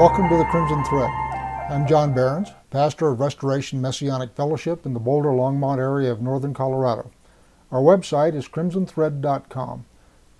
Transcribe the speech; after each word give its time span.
Welcome 0.00 0.30
to 0.30 0.36
the 0.38 0.46
Crimson 0.46 0.82
Thread. 0.84 1.10
I'm 1.68 1.86
John 1.86 2.14
Behrens, 2.14 2.48
pastor 2.70 3.08
of 3.08 3.20
Restoration 3.20 3.82
Messianic 3.82 4.34
Fellowship 4.34 4.86
in 4.86 4.94
the 4.94 4.98
Boulder 4.98 5.28
Longmont 5.28 5.76
area 5.76 6.10
of 6.10 6.22
northern 6.22 6.54
Colorado. 6.54 7.10
Our 7.70 7.82
website 7.82 8.34
is 8.34 8.48
crimsonthread.com. 8.48 9.84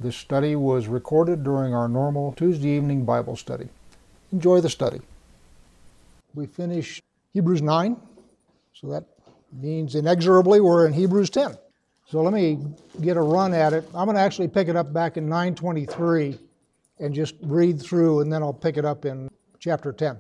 This 0.01 0.17
study 0.17 0.57
was 0.57 0.89
recorded 0.89 1.45
during 1.45 1.75
our 1.75 1.89
normal 1.89 2.33
Tuesday 2.33 2.71
evening 2.71 3.05
Bible 3.05 3.37
study. 3.37 3.69
Enjoy 4.33 4.63
the 4.63 4.71
study. 4.71 5.03
We 6.33 6.47
finish 6.47 7.03
Hebrews 7.35 7.61
9, 7.61 8.01
so 8.73 8.87
that 8.87 9.05
means 9.53 9.95
inexorably 9.95 10.63
we're 10.63 10.87
in 10.87 10.95
Hebrews 10.95 11.29
10. 11.29 11.59
So 12.09 12.23
let 12.23 12.33
me 12.33 12.61
get 13.03 13.19
a 13.19 13.23
run 13.23 13.53
at 13.53 13.75
it. 13.75 13.85
I'm 13.95 14.07
going 14.07 14.15
to 14.15 14.23
actually 14.23 14.49
pick 14.49 14.69
it 14.69 14.77
up 14.77 14.95
back 14.95 15.19
in 15.19 15.29
923 15.29 16.39
and 16.99 17.15
just 17.15 17.35
read 17.43 17.79
through, 17.79 18.21
and 18.21 18.33
then 18.33 18.43
I'll 18.43 18.55
pick 18.55 18.79
it 18.79 18.87
up 18.87 19.05
in 19.05 19.29
chapter 19.61 19.93
10. 19.93 20.17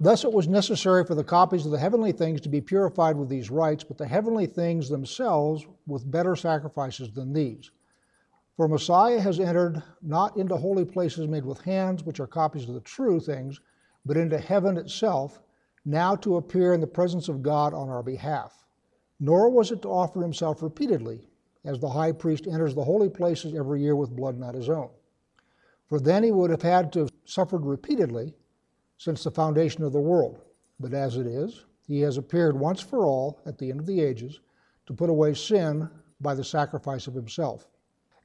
Thus 0.00 0.24
it 0.24 0.32
was 0.32 0.48
necessary 0.48 1.04
for 1.04 1.14
the 1.14 1.22
copies 1.22 1.64
of 1.64 1.70
the 1.70 1.78
heavenly 1.78 2.10
things 2.10 2.40
to 2.40 2.48
be 2.48 2.60
purified 2.60 3.16
with 3.16 3.28
these 3.28 3.50
rites, 3.50 3.84
but 3.84 3.98
the 3.98 4.06
heavenly 4.06 4.46
things 4.46 4.88
themselves 4.88 5.64
with 5.86 6.10
better 6.10 6.34
sacrifices 6.34 7.12
than 7.12 7.32
these. 7.32 7.70
For 8.56 8.66
Messiah 8.66 9.20
has 9.20 9.38
entered 9.38 9.80
not 10.02 10.36
into 10.36 10.56
holy 10.56 10.84
places 10.84 11.28
made 11.28 11.44
with 11.44 11.60
hands, 11.60 12.02
which 12.02 12.18
are 12.18 12.26
copies 12.26 12.68
of 12.68 12.74
the 12.74 12.80
true 12.80 13.20
things, 13.20 13.60
but 14.04 14.16
into 14.16 14.38
heaven 14.38 14.76
itself, 14.76 15.40
now 15.84 16.16
to 16.16 16.36
appear 16.36 16.72
in 16.72 16.80
the 16.80 16.86
presence 16.88 17.28
of 17.28 17.42
God 17.42 17.72
on 17.72 17.88
our 17.88 18.02
behalf. 18.02 18.64
Nor 19.20 19.50
was 19.50 19.70
it 19.70 19.82
to 19.82 19.88
offer 19.88 20.20
himself 20.20 20.62
repeatedly, 20.62 21.28
as 21.64 21.78
the 21.78 21.90
high 21.90 22.12
priest 22.12 22.48
enters 22.48 22.74
the 22.74 22.84
holy 22.84 23.08
places 23.08 23.54
every 23.54 23.82
year 23.82 23.94
with 23.94 24.16
blood 24.16 24.36
not 24.36 24.56
his 24.56 24.68
own. 24.68 24.90
For 25.86 26.00
then 26.00 26.24
he 26.24 26.32
would 26.32 26.50
have 26.50 26.62
had 26.62 26.92
to 26.92 27.00
have 27.00 27.12
suffered 27.24 27.64
repeatedly 27.64 28.34
since 28.98 29.24
the 29.24 29.30
foundation 29.30 29.82
of 29.84 29.92
the 29.92 30.00
world. 30.00 30.40
But 30.78 30.92
as 30.92 31.16
it 31.16 31.26
is, 31.26 31.64
he 31.86 32.00
has 32.02 32.18
appeared 32.18 32.58
once 32.58 32.80
for 32.80 33.06
all 33.06 33.40
at 33.46 33.56
the 33.56 33.70
end 33.70 33.80
of 33.80 33.86
the 33.86 34.00
ages 34.00 34.40
to 34.86 34.92
put 34.92 35.08
away 35.08 35.34
sin 35.34 35.88
by 36.20 36.34
the 36.34 36.44
sacrifice 36.44 37.06
of 37.06 37.14
himself. 37.14 37.68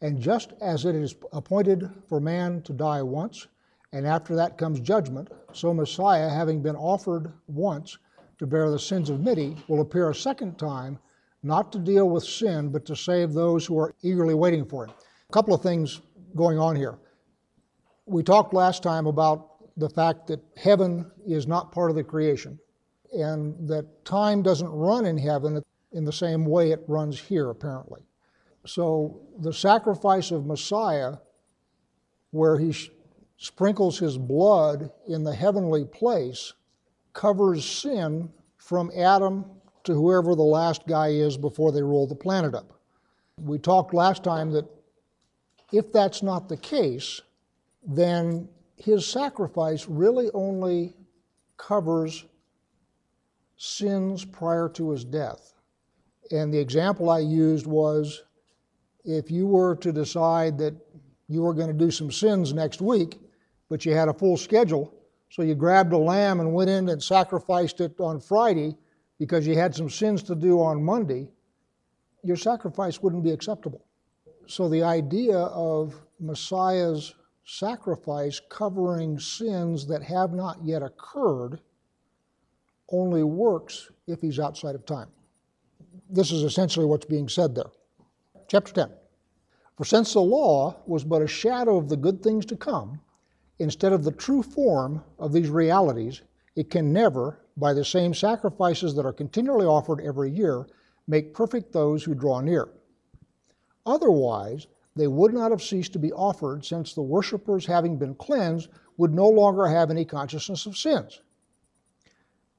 And 0.02 0.20
just 0.20 0.54
as 0.60 0.86
it 0.86 0.96
is 0.96 1.16
appointed 1.32 1.90
for 2.10 2.20
man 2.20 2.62
to 2.64 2.74
die 2.74 3.02
once, 3.02 3.48
and 3.94 4.06
after 4.06 4.36
that 4.36 4.58
comes 4.58 4.80
judgment, 4.80 5.30
so 5.54 5.74
Messiah, 5.74 6.28
having 6.28 6.62
been 6.62 6.76
offered 6.76 7.32
once 7.48 8.00
to 8.40 8.48
bear 8.48 8.70
the 8.70 8.80
sins 8.80 9.10
of 9.10 9.22
many, 9.22 9.56
will 9.68 9.82
appear 9.82 10.10
a 10.10 10.16
second 10.16 10.58
time, 10.58 10.98
not 11.44 11.72
to 11.72 11.80
deal 11.80 12.10
with 12.10 12.24
sin, 12.24 12.70
but 12.70 12.86
to 12.88 12.96
save 12.96 13.32
those 13.32 13.66
who 13.66 13.78
are 13.80 13.94
eagerly 14.02 14.34
waiting 14.34 14.66
for 14.66 14.86
him. 14.86 14.94
A 15.30 15.34
couple 15.34 15.54
of 15.54 15.62
things 15.62 16.02
going 16.36 16.58
on 16.58 16.76
here. 16.76 16.98
We 18.06 18.24
talked 18.24 18.54
last 18.54 18.84
time 18.84 19.06
about 19.06 19.53
the 19.78 19.90
fact 19.90 20.28
that 20.28 20.40
heaven 20.58 21.10
is 21.26 21.48
not 21.48 21.72
part 21.72 21.90
of 21.90 21.96
the 21.96 22.04
creation 22.04 22.60
and 23.14 23.56
that 23.68 24.06
time 24.06 24.42
doesn't 24.42 24.70
run 24.70 25.06
in 25.06 25.18
heaven 25.18 25.62
in 25.92 26.04
the 26.04 26.12
same 26.12 26.46
way 26.46 26.72
it 26.72 26.84
runs 26.88 27.20
here, 27.20 27.50
apparently. 27.50 28.02
So 28.66 29.22
the 29.40 29.54
sacrifice 29.54 30.32
of 30.32 30.46
Messiah, 30.46 31.18
where 32.32 32.58
he 32.58 32.76
sprinkles 33.38 34.00
his 34.00 34.18
blood 34.18 34.92
in 35.08 35.24
the 35.24 35.36
heavenly 35.36 35.86
place, 35.86 36.54
covers 37.14 37.66
sin 37.66 38.30
from 38.58 38.92
Adam 38.98 39.46
to 39.84 39.94
whoever 39.94 40.34
the 40.36 40.42
last 40.42 40.88
guy 40.88 41.10
is 41.10 41.38
before 41.38 41.72
they 41.72 41.84
roll 41.84 42.08
the 42.08 42.16
planet 42.16 42.56
up. 42.56 42.80
We 43.38 43.60
talked 43.60 43.94
last 43.94 44.24
time 44.24 44.52
that 44.52 44.66
if 45.72 45.92
that's 45.92 46.24
not 46.24 46.48
the 46.48 46.58
case, 46.58 47.22
then 47.86 48.48
his 48.84 49.06
sacrifice 49.06 49.88
really 49.88 50.30
only 50.34 50.94
covers 51.56 52.26
sins 53.56 54.26
prior 54.26 54.68
to 54.68 54.92
his 54.92 55.06
death. 55.06 55.54
And 56.32 56.54
the 56.54 56.60
example 56.60 57.10
I 57.10 57.20
used 57.20 57.66
was 57.66 58.24
if 59.06 59.32
you 59.32 59.48
were 59.48 59.78
to 59.78 59.94
decide 59.94 60.58
that 60.58 60.76
you 61.30 61.42
were 61.44 61.54
going 61.54 61.68
to 61.68 61.74
do 61.74 61.92
some 61.92 62.12
sins 62.12 62.54
next 62.54 62.82
week, 62.82 63.22
but 63.70 63.86
you 63.86 63.94
had 63.94 64.10
a 64.10 64.14
full 64.14 64.36
schedule, 64.36 64.94
so 65.30 65.44
you 65.44 65.56
grabbed 65.56 65.94
a 65.94 65.98
lamb 65.98 66.42
and 66.42 66.54
went 66.54 66.70
in 66.70 66.90
and 66.90 67.02
sacrificed 67.02 67.80
it 67.80 67.98
on 68.02 68.20
Friday 68.20 68.76
because 69.18 69.48
you 69.48 69.56
had 69.56 69.74
some 69.74 69.90
sins 69.90 70.24
to 70.24 70.36
do 70.36 70.60
on 70.60 70.84
Monday, 70.84 71.30
your 72.22 72.36
sacrifice 72.36 73.02
wouldn't 73.02 73.24
be 73.24 73.32
acceptable. 73.32 73.86
So 74.46 74.68
the 74.68 74.84
idea 74.84 75.38
of 75.38 75.96
Messiah's 76.20 77.16
sacrifice 77.46 78.42
covering 78.50 79.20
sins 79.20 79.86
that 79.88 80.04
have 80.04 80.34
not 80.34 80.64
yet 80.64 80.82
occurred 80.82 81.60
only 82.90 83.24
works 83.24 83.92
if 84.08 84.22
he's 84.22 84.40
outside 84.40 84.76
of 84.76 84.86
time. 84.86 85.10
This 86.10 86.32
is 86.32 86.44
essentially 86.44 86.86
what's 86.86 87.06
being 87.06 87.28
said 87.28 87.56
there. 87.56 87.72
Chapter 88.48 88.74
10. 88.74 88.90
For 89.78 89.86
since 89.86 90.14
the 90.14 90.22
law 90.22 90.76
was 90.86 91.04
but 91.04 91.22
a 91.22 91.28
shadow 91.28 91.78
of 91.78 91.90
the 91.90 91.98
good 91.98 92.22
things 92.22 92.46
to 92.48 92.56
come, 92.56 93.00
instead 93.60 93.94
of 93.94 94.04
the 94.04 94.12
true 94.12 94.44
form 94.44 95.04
of 95.18 95.34
these 95.34 95.50
realities, 95.50 96.22
it 96.56 96.70
can 96.70 96.94
never, 96.94 97.40
by 97.58 97.74
the 97.74 97.84
same 97.84 98.14
sacrifices 98.14 98.94
that 98.96 99.06
are 99.06 99.14
continually 99.14 99.66
offered 99.66 100.02
every 100.02 100.30
year, 100.30 100.68
make 101.08 101.34
perfect 101.34 101.74
those 101.74 102.04
who 102.04 102.14
draw 102.14 102.40
near. 102.40 102.70
Otherwise, 103.86 104.68
they 104.96 105.08
would 105.08 105.34
not 105.34 105.52
have 105.52 105.62
ceased 105.62 105.94
to 105.94 106.00
be 106.00 106.12
offered, 106.12 106.64
since 106.64 106.94
the 106.94 107.02
worshippers, 107.02 107.66
having 107.66 107.98
been 107.98 108.16
cleansed, 108.16 108.70
would 108.98 109.14
no 109.14 109.28
longer 109.28 109.66
have 109.66 109.90
any 109.90 110.06
consciousness 110.06 110.66
of 110.66 110.78
sins. 110.78 111.22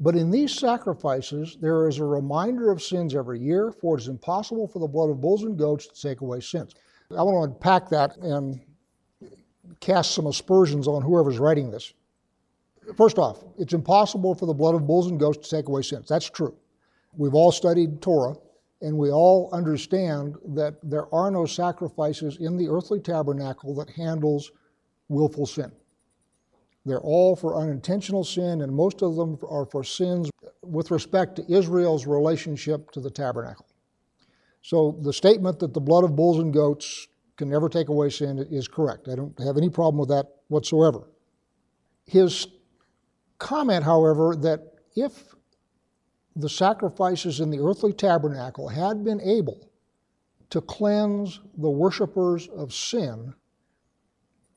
But 0.01 0.17
in 0.17 0.31
these 0.31 0.53
sacrifices, 0.53 1.57
there 1.61 1.89
is 1.89 1.99
a 1.99 2.05
reminder 2.05 2.73
of 2.73 2.83
sins 2.83 3.15
every 3.15 3.39
year, 3.39 3.71
for 3.71 3.97
it 3.97 4.01
is 4.01 4.09
impossible 4.09 4.67
for 4.67 4.81
the 4.81 4.89
blood 4.89 5.11
of 5.11 5.21
bulls 5.21 5.45
and 5.45 5.57
goats 5.57 5.87
to 5.87 6.01
take 6.01 6.21
away 6.21 6.41
sins. 6.41 6.75
I 7.17 7.23
want 7.23 7.37
to 7.37 7.55
unpack 7.55 7.89
that 7.91 8.17
and 8.17 8.61
cast 9.79 10.13
some 10.13 10.27
aspersions 10.27 10.89
on 10.89 11.03
whoever's 11.03 11.39
writing 11.39 11.71
this. 11.71 11.93
First 12.97 13.19
off, 13.19 13.45
it's 13.57 13.73
impossible 13.73 14.35
for 14.35 14.47
the 14.47 14.53
blood 14.53 14.75
of 14.75 14.87
bulls 14.87 15.07
and 15.09 15.19
goats 15.19 15.49
to 15.49 15.57
take 15.57 15.69
away 15.69 15.83
sins. 15.83 16.09
That's 16.09 16.29
true. 16.29 16.55
We've 17.17 17.35
all 17.35 17.53
studied 17.53 18.03
Torah 18.03 18.37
and 18.81 18.97
we 18.97 19.11
all 19.11 19.49
understand 19.53 20.37
that 20.49 20.75
there 20.83 21.13
are 21.15 21.31
no 21.31 21.47
sacrifices 21.47 22.37
in 22.39 22.57
the 22.57 22.69
earthly 22.69 23.01
tabernacle 23.01 23.75
that 23.77 23.91
handles 23.91 24.51
willful 25.09 25.47
sin. 25.47 25.73
They're 26.87 27.01
all 27.01 27.35
for 27.35 27.57
unintentional 27.57 28.25
sin, 28.25 28.61
and 28.61 28.75
most 28.75 29.03
of 29.03 29.17
them 29.17 29.39
are 29.49 29.65
for 29.65 29.85
sins 29.85 30.31
with 30.63 30.91
respect 30.91 31.37
to 31.37 31.53
Israel's 31.53 32.07
relationship 32.07 32.91
to 32.91 33.01
the 33.01 33.11
tabernacle. 33.11 33.67
So 34.61 34.99
the 35.03 35.13
statement 35.13 35.59
that 35.61 35.73
the 35.73 35.81
blood 35.81 36.05
of 36.05 36.17
bulls 36.17 36.39
and 36.39 36.53
goats 36.53 37.09
can 37.37 37.49
never 37.49 37.69
take 37.69 37.89
away 37.89 38.11
sin 38.11 38.39
is 38.51 38.69
correct. 38.69 39.09
I 39.09 39.15
don't 39.15 39.39
have 39.41 39.57
any 39.57 39.71
problem 39.71 39.99
with 39.99 40.11
that 40.11 40.27
whatsoever. 40.49 41.09
His 42.07 42.47
comment, 43.39 43.85
however, 43.85 44.37
that 44.37 44.75
if 44.95 45.35
the 46.37 46.49
sacrifices 46.49 47.41
in 47.41 47.51
the 47.51 47.61
earthly 47.61 47.93
tabernacle 47.93 48.69
had 48.69 49.05
been 49.05 49.21
able 49.21 49.69
to 50.51 50.61
cleanse 50.61 51.41
the 51.59 51.71
worshippers 51.71 52.49
of 52.49 52.73
sin, 52.73 53.35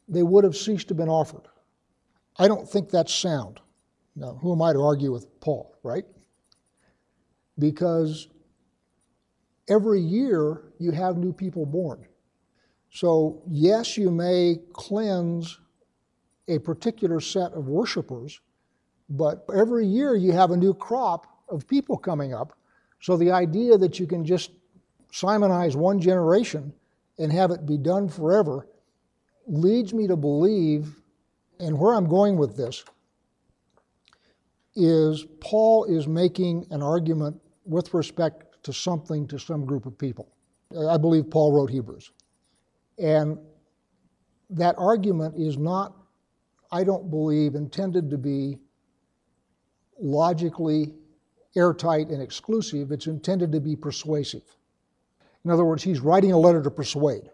they 0.08 0.24
would 0.24 0.44
have 0.44 0.56
ceased 0.56 0.88
to 0.88 0.94
have 0.94 0.98
been 0.98 1.10
offered. 1.10 1.48
I 2.38 2.48
don't 2.48 2.68
think 2.70 2.90
that's 2.90 3.14
sound. 3.14 3.60
Now, 4.16 4.38
who 4.42 4.54
am 4.54 4.62
I 4.62 4.74
to 4.74 4.82
argue 4.82 5.12
with 5.12 5.40
Paul, 5.40 5.78
right? 5.84 6.06
Because 7.60 8.28
every 9.70 10.02
year 10.02 10.72
you 10.80 10.92
have 10.92 11.18
new 11.18 11.34
people 11.34 11.66
born. 11.66 12.06
So, 12.90 13.44
yes, 13.48 13.98
you 13.98 14.10
may 14.10 14.58
cleanse 14.74 15.60
a 16.48 16.60
particular 16.60 17.20
set 17.20 17.52
of 17.54 17.68
worshipers, 17.68 18.40
but 19.10 19.46
every 19.56 19.86
year 19.86 20.16
you 20.16 20.32
have 20.32 20.52
a 20.52 20.58
new 20.58 20.74
crop 20.74 21.37
of 21.50 21.68
people 21.68 21.98
coming 21.98 22.34
up. 22.34 22.54
So 23.00 23.16
the 23.18 23.32
idea 23.32 23.78
that 23.78 24.00
you 24.00 24.08
can 24.08 24.26
just 24.26 24.52
Simonize 25.12 25.76
one 25.76 26.00
generation 26.00 26.74
and 27.18 27.32
have 27.32 27.52
it 27.52 27.66
be 27.66 27.78
done 27.78 28.10
forever 28.10 28.68
leads 29.48 29.94
me 29.94 30.08
to 30.08 30.16
believe, 30.16 30.96
and 31.60 31.80
where 31.80 31.96
I'm 31.96 32.08
going 32.08 32.38
with 32.38 32.58
this, 32.58 32.84
is 34.76 35.26
Paul 35.40 35.86
is 35.86 36.08
making 36.08 36.68
an 36.70 36.84
argument 36.84 37.42
with 37.66 37.94
respect 37.94 38.64
to 38.64 38.74
something 38.74 39.28
to 39.28 39.40
some 39.40 39.66
group 39.66 39.86
of 39.86 39.98
people. 39.98 40.30
I 40.88 40.98
believe 40.98 41.32
Paul 41.32 41.54
wrote 41.54 41.72
Hebrews. 41.72 42.12
And 43.00 43.40
that 44.50 44.76
argument 44.78 45.36
is 45.38 45.58
not, 45.58 45.96
I 46.72 46.84
don't 46.84 47.10
believe, 47.10 47.56
intended 47.56 48.10
to 48.12 48.18
be 48.18 48.60
logically 50.00 50.94
airtight 51.58 52.10
and 52.10 52.22
exclusive, 52.22 52.92
it's 52.92 53.08
intended 53.08 53.52
to 53.52 53.60
be 53.60 53.76
persuasive. 53.76 54.44
In 55.44 55.52
other 55.52 55.66
words, 55.66 55.84
he's 55.84 56.00
writing 56.00 56.32
a 56.32 56.38
letter 56.38 56.62
to 56.62 56.72
persuade. 56.72 57.30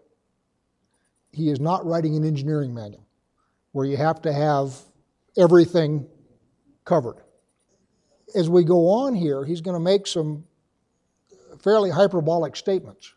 He 1.32 1.50
is 1.50 1.60
not 1.60 1.84
writing 1.84 2.16
an 2.16 2.24
engineering 2.24 2.72
manual 2.72 3.06
where 3.72 3.86
you 3.86 3.96
have 3.96 4.22
to 4.22 4.32
have 4.32 4.72
everything 5.36 6.06
covered. 6.84 7.16
As 8.34 8.48
we 8.48 8.64
go 8.64 8.88
on 8.88 9.14
here, 9.14 9.44
he's 9.44 9.60
going 9.60 9.74
to 9.74 9.80
make 9.80 10.06
some 10.06 10.44
fairly 11.62 11.90
hyperbolic 11.90 12.56
statements. 12.56 13.12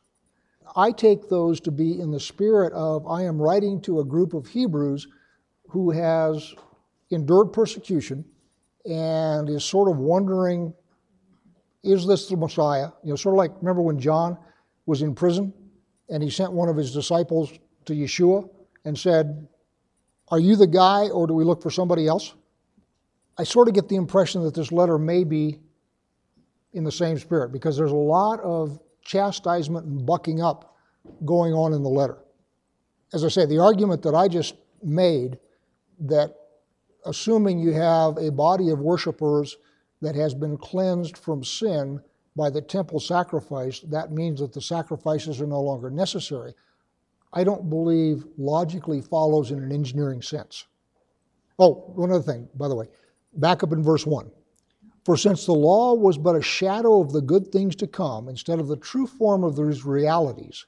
I 0.75 0.91
take 0.91 1.29
those 1.29 1.59
to 1.61 1.71
be 1.71 1.99
in 1.99 2.11
the 2.11 2.19
spirit 2.19 2.73
of 2.73 3.07
I 3.07 3.23
am 3.23 3.41
writing 3.41 3.81
to 3.81 3.99
a 3.99 4.05
group 4.05 4.33
of 4.33 4.47
Hebrews 4.47 5.07
who 5.69 5.91
has 5.91 6.53
endured 7.11 7.53
persecution 7.53 8.25
and 8.85 9.49
is 9.49 9.63
sort 9.63 9.89
of 9.89 9.97
wondering 9.97 10.73
is 11.87 12.05
this 12.05 12.27
the 12.27 12.37
Messiah? 12.37 12.89
You 13.03 13.11
know, 13.11 13.15
sort 13.15 13.35
of 13.35 13.37
like 13.37 13.51
remember 13.61 13.81
when 13.81 13.99
John 13.99 14.37
was 14.85 15.01
in 15.01 15.15
prison 15.15 15.53
and 16.09 16.21
he 16.21 16.29
sent 16.29 16.51
one 16.51 16.69
of 16.69 16.75
his 16.75 16.93
disciples 16.93 17.51
to 17.85 17.93
Yeshua 17.93 18.49
and 18.85 18.97
said, 18.97 19.47
Are 20.29 20.39
you 20.39 20.55
the 20.55 20.67
guy 20.67 21.09
or 21.09 21.27
do 21.27 21.33
we 21.33 21.43
look 21.43 21.61
for 21.61 21.71
somebody 21.71 22.07
else? 22.07 22.33
I 23.37 23.43
sort 23.43 23.67
of 23.67 23.73
get 23.73 23.87
the 23.87 23.95
impression 23.95 24.43
that 24.43 24.53
this 24.53 24.71
letter 24.71 24.97
may 24.97 25.23
be 25.23 25.59
in 26.73 26.83
the 26.83 26.91
same 26.91 27.17
spirit 27.17 27.51
because 27.51 27.77
there's 27.77 27.91
a 27.91 27.95
lot 27.95 28.39
of 28.41 28.79
chastisement 29.03 29.85
and 29.85 30.05
bucking 30.05 30.41
up 30.41 30.75
going 31.25 31.53
on 31.53 31.73
in 31.73 31.83
the 31.83 31.89
letter. 31.89 32.17
As 33.13 33.23
I 33.23 33.29
say, 33.29 33.45
the 33.45 33.59
argument 33.59 34.01
that 34.03 34.15
I 34.15 34.27
just 34.27 34.55
made 34.83 35.37
that 36.01 36.35
assuming 37.05 37.59
you 37.59 37.71
have 37.71 38.17
a 38.17 38.31
body 38.31 38.69
of 38.69 38.79
worshipers 38.79 39.57
that 40.01 40.15
has 40.15 40.33
been 40.33 40.57
cleansed 40.57 41.17
from 41.17 41.43
sin 41.43 41.99
by 42.35 42.49
the 42.49 42.61
temple 42.61 42.99
sacrifice, 42.99 43.79
that 43.81 44.11
means 44.11 44.39
that 44.39 44.53
the 44.53 44.61
sacrifices 44.61 45.41
are 45.41 45.47
no 45.47 45.61
longer 45.61 45.89
necessary. 45.89 46.53
I 47.33 47.43
don't 47.43 47.69
believe 47.69 48.25
logically 48.37 49.01
follows 49.01 49.51
in 49.51 49.59
an 49.59 49.71
engineering 49.71 50.21
sense. 50.21 50.65
Oh, 51.59 51.91
one 51.95 52.11
other 52.11 52.23
thing, 52.23 52.47
by 52.55 52.67
the 52.67 52.75
way, 52.75 52.85
back 53.33 53.63
up 53.63 53.71
in 53.71 53.83
verse 53.83 54.05
1. 54.05 54.31
For 55.03 55.17
since 55.17 55.45
the 55.45 55.53
law 55.53 55.93
was 55.93 56.17
but 56.17 56.35
a 56.35 56.41
shadow 56.41 57.01
of 57.01 57.11
the 57.13 57.21
good 57.21 57.47
things 57.47 57.75
to 57.77 57.87
come, 57.87 58.27
instead 58.27 58.59
of 58.59 58.67
the 58.67 58.75
true 58.75 59.07
form 59.07 59.43
of 59.43 59.55
those 59.55 59.85
realities, 59.85 60.65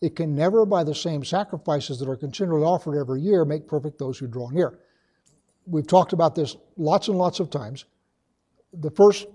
it 0.00 0.14
can 0.14 0.34
never, 0.34 0.64
by 0.64 0.84
the 0.84 0.94
same 0.94 1.24
sacrifices 1.24 1.98
that 1.98 2.08
are 2.08 2.16
continually 2.16 2.64
offered 2.64 2.98
every 2.98 3.20
year, 3.20 3.44
make 3.44 3.66
perfect 3.66 3.98
those 3.98 4.18
who 4.18 4.28
draw 4.28 4.50
near. 4.50 4.78
We've 5.66 5.86
talked 5.86 6.12
about 6.12 6.34
this 6.34 6.56
lots 6.76 7.08
and 7.08 7.18
lots 7.18 7.40
of 7.40 7.50
times. 7.50 7.84
The 8.72 8.90
first 8.90 9.26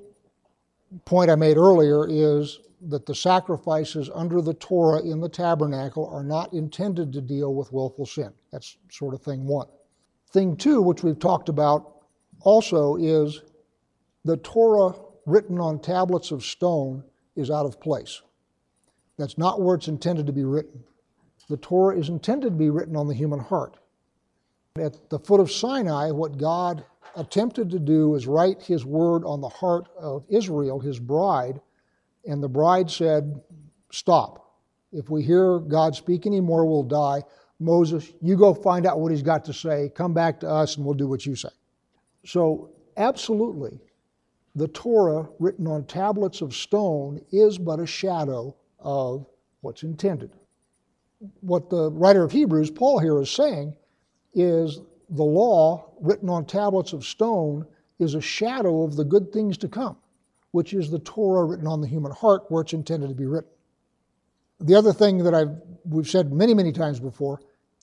point 1.06 1.30
I 1.30 1.35
made 1.35 1.57
earlier 1.57 2.07
is 2.07 2.59
that 2.89 3.06
the 3.06 3.15
sacrifices 3.15 4.09
under 4.13 4.41
the 4.41 4.53
Torah 4.56 5.01
in 5.01 5.19
the 5.19 5.30
tabernacle 5.30 6.07
are 6.09 6.24
not 6.24 6.53
intended 6.53 7.13
to 7.13 7.21
deal 7.21 7.53
with 7.53 7.71
willful 7.71 8.06
sin. 8.06 8.31
That's 8.51 8.77
sort 8.89 9.13
of 9.13 9.21
thing 9.21 9.47
one. 9.47 9.68
Thing 10.31 10.56
two, 10.56 10.81
which 10.81 11.03
we've 11.03 11.19
talked 11.19 11.50
about 11.50 12.03
also, 12.41 12.95
is 12.97 13.41
the 14.25 14.38
Torah 14.38 14.95
written 15.25 15.59
on 15.59 15.80
tablets 15.80 16.31
of 16.31 16.44
stone 16.44 17.03
is 17.35 17.50
out 17.50 17.65
of 17.65 17.80
place. 17.80 18.21
That's 19.18 19.38
not 19.38 19.62
where 19.62 19.75
it's 19.75 19.88
intended 19.88 20.27
to 20.27 20.33
be 20.33 20.44
written. 20.44 20.83
The 21.50 21.57
Torah 21.57 21.97
is 21.97 22.09
intended 22.09 22.50
to 22.50 22.57
be 22.57 22.69
written 22.69 22.95
on 22.95 23.07
the 23.07 23.13
human 23.13 23.39
heart. 23.39 23.77
At 24.77 25.09
the 25.09 25.19
foot 25.19 25.39
of 25.39 25.51
Sinai, 25.51 26.12
what 26.12 26.38
God 26.38 26.83
attempted 27.15 27.69
to 27.71 27.80
do 27.80 28.15
is 28.15 28.27
write 28.27 28.62
his 28.62 28.86
word 28.86 29.24
on 29.25 29.42
the 29.42 29.50
heart 29.50 29.88
of 29.98 30.25
Israel, 30.30 30.80
his 30.80 31.00
bride, 31.00 31.60
and 32.25 32.42
the 32.42 32.50
bride 32.50 32.89
said, 32.89 33.42
Stop. 33.92 34.39
If 34.92 35.10
we 35.10 35.24
hear 35.24 35.60
God 35.60 35.95
speak 35.95 36.25
anymore, 36.25 36.65
we'll 36.65 36.83
die. 36.83 37.24
Moses, 37.60 38.12
you 38.21 38.36
go 38.36 38.54
find 38.54 38.86
out 38.86 39.00
what 39.00 39.12
he's 39.12 39.21
got 39.21 39.45
to 39.45 39.54
say. 39.54 39.92
Come 39.95 40.13
back 40.13 40.39
to 40.42 40.50
us 40.50 40.77
and 40.77 40.86
we'll 40.86 40.95
do 40.95 41.07
what 41.07 41.25
you 41.25 41.36
say. 41.36 41.50
So, 42.25 42.71
absolutely, 42.98 43.80
the 44.56 44.68
Torah 44.69 45.27
written 45.39 45.68
on 45.68 45.86
tablets 45.86 46.42
of 46.42 46.56
stone 46.56 47.21
is 47.31 47.57
but 47.57 47.80
a 47.80 47.86
shadow 47.86 48.56
of 48.80 49.25
what's 49.62 49.83
intended. 49.83 50.31
What 51.42 51.69
the 51.69 51.92
writer 51.92 52.24
of 52.24 52.31
Hebrews, 52.31 52.71
Paul, 52.71 53.00
here 53.00 53.19
is 53.21 53.31
saying 53.31 53.75
is 54.33 54.80
the 55.10 55.24
law 55.24 55.92
written 56.02 56.30
on 56.30 56.46
tablets 56.46 56.94
of 56.94 57.06
stone 57.06 57.66
is 58.00 58.16
a 58.16 58.22
shadow 58.22 58.84
of 58.84 58.96
the 58.96 59.04
good 59.04 59.32
things 59.32 59.58
to 59.60 59.68
come, 59.68 59.98
which 60.52 60.74
is 60.74 60.90
the 60.90 61.00
Torah 61.00 61.46
written 61.46 61.68
on 61.68 61.82
the 61.82 61.88
human 61.88 62.12
heart 62.12 62.44
where 62.50 62.62
it's 62.62 62.74
intended 62.74 63.10
to 63.10 63.16
be 63.16 63.26
written. 63.26 63.50
The 64.60 64.76
other 64.76 64.94
thing 64.94 65.18
that 65.24 65.34
I've, 65.34 65.56
we've 65.86 66.10
said 66.10 66.32
many, 66.32 66.54
many 66.54 66.72
times 66.72 67.00
before, 67.00 67.42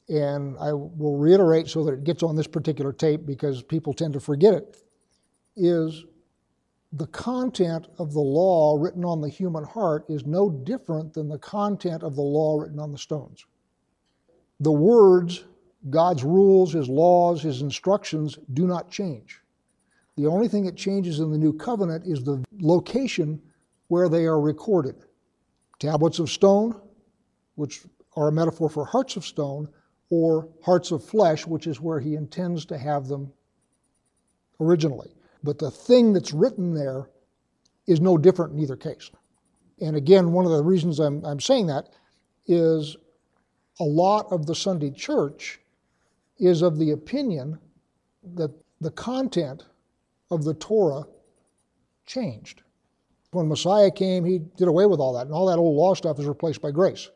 and 0.09 0.57
I 0.59 0.73
will 0.73 1.17
reiterate 1.17 1.69
so 1.69 1.85
that 1.85 1.93
it 1.93 2.05
gets 2.05 2.23
on 2.23 2.37
this 2.37 2.47
particular 2.47 2.93
tape 2.93 3.27
because 3.27 3.63
people 3.63 3.93
tend 3.93 4.15
to 4.15 4.21
forget 4.21 4.55
it, 4.55 4.77
is 5.57 6.05
the 6.93 7.07
content 7.09 7.87
of 7.99 8.13
the 8.13 8.21
law 8.21 8.77
written 8.81 9.05
on 9.05 9.21
the 9.21 9.29
human 9.29 9.63
heart 9.63 10.05
is 10.09 10.27
no 10.27 10.51
different 10.51 11.15
than 11.15 11.29
the 11.29 11.39
content 11.39 12.03
of 12.03 12.17
the 12.17 12.23
law 12.23 12.59
written 12.59 12.81
on 12.81 12.91
the 12.91 12.99
stones. 12.99 13.47
The 14.59 14.73
words, 14.73 15.45
God's 15.89 16.25
rules, 16.25 16.73
His 16.73 16.89
laws, 16.89 17.43
His 17.43 17.63
instructions 17.63 18.39
do 18.53 18.67
not 18.67 18.91
change. 18.91 19.41
The 20.17 20.27
only 20.27 20.49
thing 20.49 20.65
that 20.67 20.77
changes 20.77 21.21
in 21.21 21.31
the 21.31 21.39
new 21.39 21.53
covenant 21.53 22.05
is 22.07 22.23
the 22.23 22.45
location 22.61 23.41
where 23.89 24.09
they 24.09 24.27
are 24.27 24.41
recorded. 24.41 24.97
Tablets 25.79 26.19
of 26.19 26.29
stone, 26.29 26.79
which 27.55 27.81
are 28.17 28.29
a 28.29 28.33
metaphor 28.33 28.69
for 28.69 28.85
hearts 28.85 29.17
of 29.17 29.25
stone, 29.25 29.69
or 30.11 30.49
hearts 30.63 30.91
of 30.91 31.03
flesh, 31.03 31.47
which 31.47 31.67
is 31.67 31.81
where 31.81 32.01
He 32.01 32.17
intends 32.17 32.67
to 32.67 32.77
have 32.77 33.09
them 33.09 33.33
originally. 34.61 35.15
But 35.43 35.59
the 35.59 35.71
thing 35.71 36.13
that's 36.13 36.33
written 36.33 36.75
there 36.75 37.09
is 37.87 38.01
no 38.01 38.19
different 38.19 38.53
in 38.53 38.61
either 38.61 38.77
case. 38.77 39.11
And 39.81 39.97
again, 39.97 40.33
one 40.33 40.45
of 40.45 40.51
the 40.51 40.63
reasons 40.63 40.99
I'm, 40.99 41.25
I'm 41.25 41.41
saying 41.41 41.69
that 41.69 41.89
is 42.47 42.97
a 43.79 43.85
lot 43.85 44.27
of 44.31 44.45
the 44.45 44.55
Sunday 44.55 44.91
church 44.91 45.60
is 46.41 46.63
of 46.63 46.79
the 46.79 46.91
opinion 46.91 47.59
that 48.35 48.51
the 48.81 48.91
content 48.91 49.67
of 50.31 50.45
the 50.45 50.55
Torah 50.55 51.05
changed. 52.07 52.63
When 53.33 53.49
Messiah 53.49 53.91
came, 53.91 54.25
he 54.25 54.41
did 54.57 54.67
away 54.67 54.87
with 54.87 54.99
all 54.99 55.13
that, 55.13 55.27
and 55.27 55.35
all 55.35 55.47
that 55.47 55.59
old 55.59 55.77
law 55.77 55.95
stuff 55.95 56.19
is 56.19 56.27
replaced 56.27 56.61
by 56.61 56.73
grace. 56.73 57.11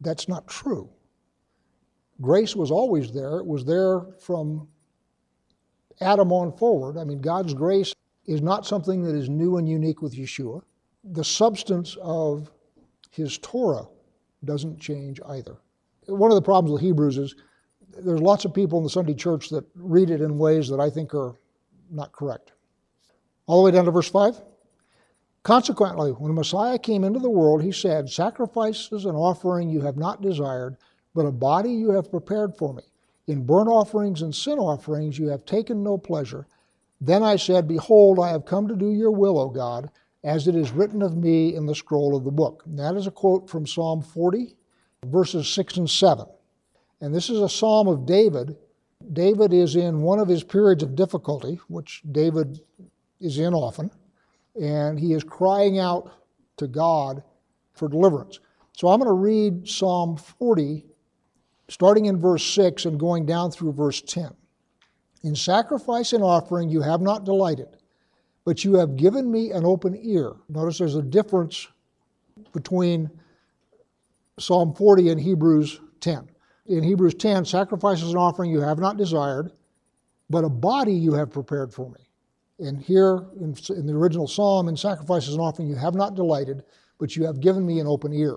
That's 0.00 0.28
not 0.28 0.46
true. 0.46 0.90
Grace 2.20 2.54
was 2.54 2.70
always 2.70 3.12
there. 3.12 3.38
It 3.38 3.46
was 3.46 3.64
there 3.64 4.02
from 4.20 4.68
Adam 6.00 6.32
on 6.32 6.56
forward, 6.56 6.98
I 6.98 7.04
mean, 7.04 7.20
God's 7.20 7.54
grace 7.54 7.94
is 8.26 8.42
not 8.42 8.66
something 8.66 9.02
that 9.02 9.14
is 9.14 9.28
new 9.28 9.56
and 9.56 9.68
unique 9.68 10.02
with 10.02 10.14
Yeshua. 10.14 10.62
The 11.04 11.24
substance 11.24 11.96
of 12.02 12.50
his 13.10 13.38
Torah 13.38 13.86
doesn't 14.44 14.80
change 14.80 15.20
either. 15.28 15.56
One 16.06 16.30
of 16.30 16.34
the 16.34 16.42
problems 16.42 16.72
with 16.72 16.82
Hebrews 16.82 17.18
is 17.18 17.34
there's 17.98 18.20
lots 18.20 18.44
of 18.44 18.54
people 18.54 18.78
in 18.78 18.84
the 18.84 18.90
Sunday 18.90 19.14
church 19.14 19.48
that 19.50 19.64
read 19.74 20.10
it 20.10 20.20
in 20.20 20.38
ways 20.38 20.68
that 20.68 20.80
I 20.80 20.90
think 20.90 21.14
are 21.14 21.34
not 21.90 22.12
correct. 22.12 22.52
All 23.46 23.62
the 23.62 23.70
way 23.70 23.76
down 23.76 23.84
to 23.84 23.90
verse 23.90 24.10
5. 24.10 24.40
Consequently, 25.42 26.10
when 26.10 26.34
Messiah 26.34 26.78
came 26.78 27.04
into 27.04 27.20
the 27.20 27.30
world, 27.30 27.62
he 27.62 27.70
said, 27.70 28.10
Sacrifices 28.10 29.04
and 29.04 29.16
offering 29.16 29.70
you 29.70 29.80
have 29.80 29.96
not 29.96 30.20
desired, 30.20 30.76
but 31.14 31.26
a 31.26 31.30
body 31.30 31.70
you 31.70 31.90
have 31.92 32.10
prepared 32.10 32.56
for 32.56 32.74
me. 32.74 32.82
In 33.28 33.46
burnt 33.46 33.68
offerings 33.68 34.22
and 34.22 34.34
sin 34.34 34.58
offerings 34.58 35.18
you 35.18 35.28
have 35.28 35.44
taken 35.44 35.82
no 35.82 35.98
pleasure. 35.98 36.46
Then 37.00 37.22
I 37.22 37.36
said, 37.36 37.68
Behold, 37.68 38.18
I 38.18 38.30
have 38.30 38.44
come 38.44 38.66
to 38.68 38.76
do 38.76 38.92
your 38.92 39.10
will, 39.12 39.38
O 39.38 39.48
God, 39.48 39.90
as 40.24 40.48
it 40.48 40.56
is 40.56 40.72
written 40.72 41.02
of 41.02 41.16
me 41.16 41.54
in 41.54 41.66
the 41.66 41.74
scroll 41.74 42.16
of 42.16 42.24
the 42.24 42.30
book. 42.30 42.64
And 42.66 42.78
that 42.78 42.96
is 42.96 43.06
a 43.06 43.12
quote 43.12 43.48
from 43.48 43.66
Psalm 43.66 44.02
40, 44.02 44.56
verses 45.04 45.48
6 45.48 45.76
and 45.76 45.90
7. 45.90 46.26
And 47.00 47.14
this 47.14 47.28
is 47.30 47.40
a 47.40 47.48
psalm 47.48 47.88
of 47.88 48.06
David. 48.06 48.56
David 49.12 49.52
is 49.52 49.76
in 49.76 50.02
one 50.02 50.18
of 50.18 50.28
his 50.28 50.42
periods 50.42 50.82
of 50.82 50.96
difficulty, 50.96 51.58
which 51.68 52.02
David 52.10 52.60
is 53.20 53.38
in 53.38 53.54
often, 53.54 53.90
and 54.60 54.98
he 54.98 55.12
is 55.12 55.22
crying 55.24 55.78
out 55.78 56.10
to 56.56 56.66
God 56.66 57.22
for 57.74 57.88
deliverance. 57.88 58.40
So 58.72 58.88
I'm 58.88 58.98
going 58.98 59.08
to 59.08 59.12
read 59.12 59.68
Psalm 59.68 60.16
40 60.16 60.84
starting 61.68 62.06
in 62.06 62.20
verse 62.20 62.44
6 62.44 62.84
and 62.84 62.98
going 62.98 63.26
down 63.26 63.50
through 63.50 63.72
verse 63.72 64.00
10. 64.00 64.32
In 65.22 65.34
sacrifice 65.34 66.12
and 66.12 66.22
offering 66.22 66.68
you 66.68 66.80
have 66.80 67.00
not 67.00 67.24
delighted, 67.24 67.68
but 68.44 68.64
you 68.64 68.74
have 68.74 68.96
given 68.96 69.30
me 69.30 69.50
an 69.50 69.64
open 69.64 69.98
ear. 70.00 70.34
Notice 70.48 70.78
there's 70.78 70.94
a 70.94 71.02
difference 71.02 71.66
between 72.52 73.10
Psalm 74.38 74.74
40 74.74 75.10
and 75.10 75.20
Hebrews 75.20 75.80
10. 76.00 76.28
In 76.68 76.82
Hebrews 76.82 77.14
10, 77.14 77.44
sacrifices 77.44 78.08
and 78.08 78.18
offering 78.18 78.50
you 78.50 78.60
have 78.60 78.78
not 78.78 78.96
desired, 78.96 79.52
but 80.28 80.44
a 80.44 80.48
body 80.48 80.92
you 80.92 81.12
have 81.14 81.30
prepared 81.30 81.72
for 81.72 81.90
me. 81.90 82.00
And 82.58 82.80
here 82.80 83.26
in, 83.40 83.54
in 83.68 83.86
the 83.86 83.94
original 83.94 84.26
psalm, 84.26 84.68
in 84.68 84.76
sacrifices 84.76 85.34
and 85.34 85.42
offering 85.42 85.68
you 85.68 85.76
have 85.76 85.94
not 85.94 86.14
delighted, 86.14 86.64
but 86.98 87.14
you 87.14 87.24
have 87.24 87.40
given 87.40 87.66
me 87.66 87.80
an 87.80 87.86
open 87.86 88.12
ear. 88.12 88.36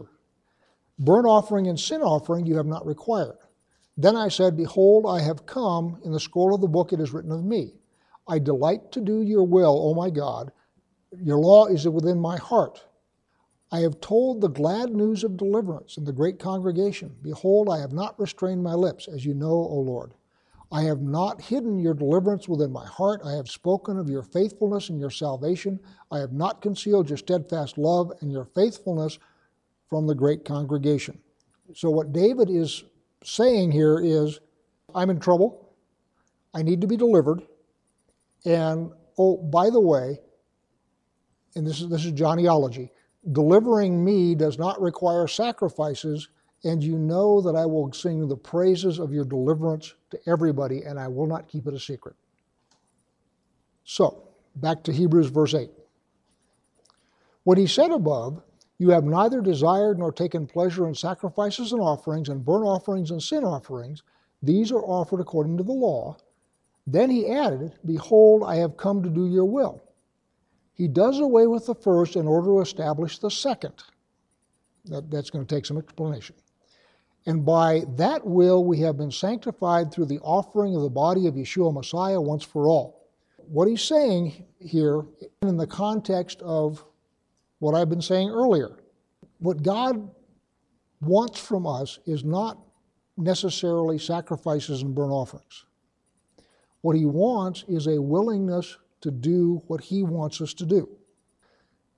Burnt 0.99 1.25
offering 1.25 1.67
and 1.67 1.79
sin 1.79 2.01
offering 2.01 2.45
you 2.45 2.57
have 2.57 2.65
not 2.65 2.85
required. 2.85 3.37
Then 3.97 4.15
I 4.15 4.27
said, 4.27 4.57
Behold, 4.57 5.05
I 5.07 5.21
have 5.21 5.45
come. 5.45 5.99
In 6.03 6.11
the 6.11 6.19
scroll 6.19 6.53
of 6.53 6.61
the 6.61 6.67
book 6.67 6.93
it 6.93 6.99
is 6.99 7.13
written 7.13 7.31
of 7.31 7.43
me. 7.43 7.73
I 8.27 8.39
delight 8.39 8.91
to 8.91 9.01
do 9.01 9.21
your 9.21 9.43
will, 9.43 9.77
O 9.89 9.93
my 9.93 10.09
God. 10.09 10.51
Your 11.17 11.37
law 11.37 11.65
is 11.65 11.87
within 11.87 12.19
my 12.19 12.37
heart. 12.37 12.83
I 13.71 13.79
have 13.79 14.01
told 14.01 14.41
the 14.41 14.49
glad 14.49 14.95
news 14.95 15.23
of 15.23 15.37
deliverance 15.37 15.97
in 15.97 16.03
the 16.03 16.11
great 16.11 16.39
congregation. 16.39 17.15
Behold, 17.21 17.69
I 17.69 17.79
have 17.79 17.93
not 17.93 18.19
restrained 18.19 18.63
my 18.63 18.73
lips, 18.73 19.07
as 19.07 19.25
you 19.25 19.33
know, 19.35 19.51
O 19.51 19.79
Lord. 19.79 20.13
I 20.71 20.83
have 20.83 21.01
not 21.01 21.41
hidden 21.41 21.79
your 21.79 21.93
deliverance 21.93 22.47
within 22.47 22.71
my 22.71 22.85
heart. 22.85 23.21
I 23.23 23.33
have 23.33 23.49
spoken 23.49 23.97
of 23.97 24.09
your 24.09 24.21
faithfulness 24.23 24.89
and 24.89 24.99
your 24.99 25.09
salvation. 25.09 25.79
I 26.11 26.19
have 26.19 26.31
not 26.31 26.61
concealed 26.61 27.09
your 27.09 27.17
steadfast 27.17 27.77
love 27.77 28.11
and 28.21 28.31
your 28.31 28.45
faithfulness 28.45 29.17
from 29.87 30.05
the 30.05 30.15
great 30.15 30.45
congregation. 30.45 31.19
So, 31.73 31.89
what 31.89 32.13
David 32.13 32.49
is 32.49 32.83
saying 33.23 33.71
here 33.71 33.99
is 33.99 34.39
I'm 34.93 35.09
in 35.09 35.19
trouble. 35.19 35.73
I 36.53 36.61
need 36.61 36.81
to 36.81 36.87
be 36.87 36.97
delivered. 36.97 37.41
And, 38.45 38.91
oh, 39.17 39.37
by 39.37 39.69
the 39.69 39.79
way, 39.81 40.19
and 41.55 41.65
this 41.65 41.81
is, 41.81 41.89
this 41.89 42.05
is 42.05 42.13
Johnnyology, 42.13 42.89
delivering 43.31 44.03
me 44.03 44.35
does 44.35 44.57
not 44.57 44.81
require 44.81 45.27
sacrifices 45.27 46.29
and 46.63 46.83
you 46.83 46.97
know 46.97 47.41
that 47.41 47.55
I 47.55 47.65
will 47.65 47.91
sing 47.93 48.27
the 48.27 48.35
praises 48.35 48.99
of 48.99 49.13
your 49.13 49.23
deliverance 49.23 49.93
to 50.11 50.19
everybody, 50.27 50.83
and 50.83 50.99
I 50.99 51.07
will 51.07 51.27
not 51.27 51.47
keep 51.47 51.67
it 51.67 51.73
a 51.73 51.79
secret. 51.79 52.15
So, 53.85 54.23
back 54.55 54.83
to 54.83 54.93
Hebrews 54.93 55.27
verse 55.27 55.53
8. 55.53 55.69
What 57.43 57.57
he 57.57 57.65
said 57.65 57.91
above, 57.91 58.41
you 58.77 58.89
have 58.89 59.05
neither 59.05 59.41
desired 59.41 59.99
nor 59.99 60.11
taken 60.11 60.47
pleasure 60.47 60.87
in 60.87 60.95
sacrifices 60.95 61.71
and 61.71 61.81
offerings, 61.81 62.29
and 62.29 62.43
burnt 62.43 62.65
offerings 62.65 63.11
and 63.11 63.23
sin 63.23 63.43
offerings. 63.43 64.03
These 64.43 64.71
are 64.71 64.83
offered 64.83 65.21
according 65.21 65.57
to 65.57 65.63
the 65.63 65.71
law. 65.71 66.17
Then 66.85 67.09
he 67.09 67.29
added, 67.29 67.73
Behold, 67.85 68.43
I 68.45 68.55
have 68.57 68.77
come 68.77 69.01
to 69.03 69.09
do 69.09 69.27
your 69.27 69.45
will. 69.45 69.81
He 70.79 70.87
does 70.87 71.19
away 71.19 71.45
with 71.45 71.65
the 71.65 71.75
first 71.75 72.15
in 72.15 72.25
order 72.25 72.47
to 72.47 72.61
establish 72.61 73.19
the 73.19 73.29
second. 73.29 73.73
That, 74.85 75.11
that's 75.11 75.29
going 75.29 75.45
to 75.45 75.55
take 75.55 75.65
some 75.65 75.77
explanation. 75.77 76.37
And 77.25 77.45
by 77.45 77.83
that 77.97 78.25
will 78.25 78.63
we 78.63 78.79
have 78.79 78.95
been 78.95 79.11
sanctified 79.11 79.91
through 79.91 80.05
the 80.05 80.19
offering 80.19 80.77
of 80.77 80.81
the 80.81 80.89
body 80.89 81.27
of 81.27 81.33
Yeshua 81.33 81.73
Messiah 81.73 82.21
once 82.21 82.45
for 82.45 82.67
all. 82.67 83.09
What 83.35 83.67
he's 83.67 83.81
saying 83.81 84.45
here, 84.61 85.03
in 85.41 85.57
the 85.57 85.67
context 85.67 86.41
of 86.43 86.81
what 87.59 87.75
I've 87.75 87.89
been 87.89 88.01
saying 88.01 88.29
earlier, 88.29 88.77
what 89.39 89.61
God 89.61 90.09
wants 91.01 91.41
from 91.41 91.67
us 91.67 91.99
is 92.05 92.23
not 92.23 92.57
necessarily 93.17 93.97
sacrifices 93.97 94.81
and 94.81 94.95
burnt 94.95 95.11
offerings. 95.11 95.65
What 96.79 96.95
he 96.95 97.05
wants 97.05 97.65
is 97.67 97.87
a 97.87 98.01
willingness 98.01 98.77
to 99.01 99.11
do 99.11 99.61
what 99.67 99.81
he 99.81 100.03
wants 100.03 100.41
us 100.41 100.53
to 100.55 100.65
do. 100.65 100.89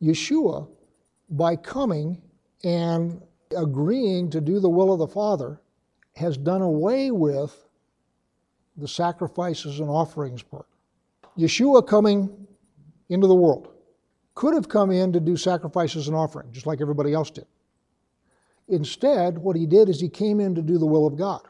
Yeshua, 0.02 0.68
by 1.30 1.56
coming 1.56 2.22
and 2.64 3.22
agreeing 3.56 4.30
to 4.30 4.42
do 4.42 4.60
the 4.60 4.70
will 4.70 4.92
of 4.92 5.00
the 5.00 5.08
Father 5.08 5.62
has 6.16 6.38
done 6.38 6.62
away 6.62 7.12
with 7.12 7.68
the 8.78 8.88
sacrifices 8.88 9.80
and 9.80 9.90
offerings 9.90 10.44
part. 10.44 10.68
Yeshua 11.38 11.86
coming 11.86 12.48
into 13.10 13.28
the 13.28 13.36
world 13.36 13.70
could 14.36 14.54
have 14.54 14.70
come 14.70 14.92
in 14.92 15.14
to 15.14 15.20
do 15.20 15.36
sacrifices 15.36 16.08
and 16.08 16.16
offerings, 16.16 16.54
just 16.54 16.66
like 16.66 16.82
everybody 16.82 17.14
else 17.14 17.30
did. 17.30 17.46
Instead, 18.68 19.38
what 19.38 19.56
he 19.56 19.66
did 19.66 19.90
is 19.90 20.00
he 20.00 20.10
came 20.10 20.40
in 20.40 20.56
to 20.56 20.62
do 20.62 20.78
the 20.78 20.86
will 20.86 21.06
of 21.06 21.18
God. 21.18 21.42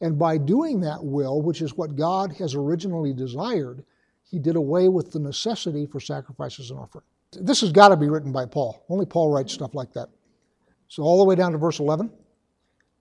And 0.00 0.18
by 0.18 0.38
doing 0.38 0.80
that 0.80 1.04
will, 1.04 1.42
which 1.42 1.60
is 1.62 1.76
what 1.76 1.96
God 1.96 2.32
has 2.38 2.54
originally 2.54 3.12
desired, 3.12 3.84
he 4.24 4.38
did 4.38 4.56
away 4.56 4.88
with 4.88 5.12
the 5.12 5.18
necessity 5.18 5.86
for 5.86 6.00
sacrifices 6.00 6.70
and 6.70 6.78
offerings. 6.78 7.08
This 7.32 7.60
has 7.60 7.72
got 7.72 7.88
to 7.88 7.96
be 7.96 8.08
written 8.08 8.32
by 8.32 8.46
Paul. 8.46 8.84
Only 8.88 9.06
Paul 9.06 9.30
writes 9.30 9.52
stuff 9.52 9.74
like 9.74 9.92
that. 9.92 10.08
So, 10.88 11.02
all 11.02 11.18
the 11.18 11.24
way 11.24 11.34
down 11.34 11.52
to 11.52 11.58
verse 11.58 11.80
11. 11.80 12.10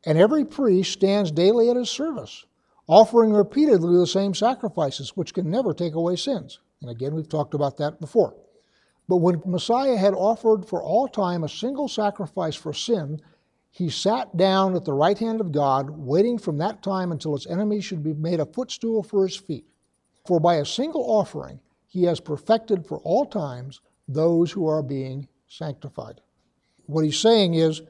And 0.05 0.17
every 0.17 0.43
priest 0.43 0.91
stands 0.91 1.31
daily 1.31 1.69
at 1.69 1.77
his 1.77 1.89
service, 1.89 2.45
offering 2.87 3.31
repeatedly 3.31 3.97
the 3.97 4.07
same 4.07 4.33
sacrifices, 4.33 5.15
which 5.15 5.33
can 5.33 5.49
never 5.49 5.73
take 5.73 5.93
away 5.93 6.15
sins. 6.15 6.59
And 6.81 6.89
again, 6.89 7.15
we've 7.15 7.29
talked 7.29 7.53
about 7.53 7.77
that 7.77 8.01
before. 8.01 8.35
But 9.07 9.17
when 9.17 9.41
Messiah 9.45 9.97
had 9.97 10.13
offered 10.13 10.65
for 10.65 10.81
all 10.81 11.07
time 11.07 11.43
a 11.43 11.49
single 11.49 11.87
sacrifice 11.87 12.55
for 12.55 12.73
sin, 12.73 13.21
he 13.69 13.89
sat 13.89 14.35
down 14.37 14.75
at 14.75 14.85
the 14.85 14.93
right 14.93 15.17
hand 15.17 15.41
of 15.41 15.51
God, 15.51 15.89
waiting 15.89 16.37
from 16.37 16.57
that 16.57 16.83
time 16.83 17.11
until 17.11 17.33
his 17.33 17.47
enemies 17.47 17.85
should 17.85 18.03
be 18.03 18.13
made 18.13 18.39
a 18.39 18.45
footstool 18.45 19.03
for 19.03 19.25
his 19.25 19.35
feet. 19.35 19.65
For 20.25 20.39
by 20.39 20.55
a 20.55 20.65
single 20.65 21.03
offering, 21.03 21.59
he 21.87 22.03
has 22.03 22.19
perfected 22.19 22.85
for 22.85 22.99
all 22.99 23.25
times 23.25 23.81
those 24.07 24.51
who 24.51 24.67
are 24.67 24.81
being 24.81 25.27
sanctified. 25.47 26.21
What 26.85 27.05
he's 27.05 27.19
saying 27.19 27.53
is 27.53 27.81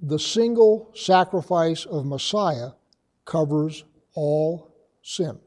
the 0.00 0.18
single 0.18 0.90
sacrifice 0.94 1.84
of 1.86 2.06
Messiah 2.06 2.70
covers 3.24 3.84
all 4.14 4.74
sin. 5.02 5.38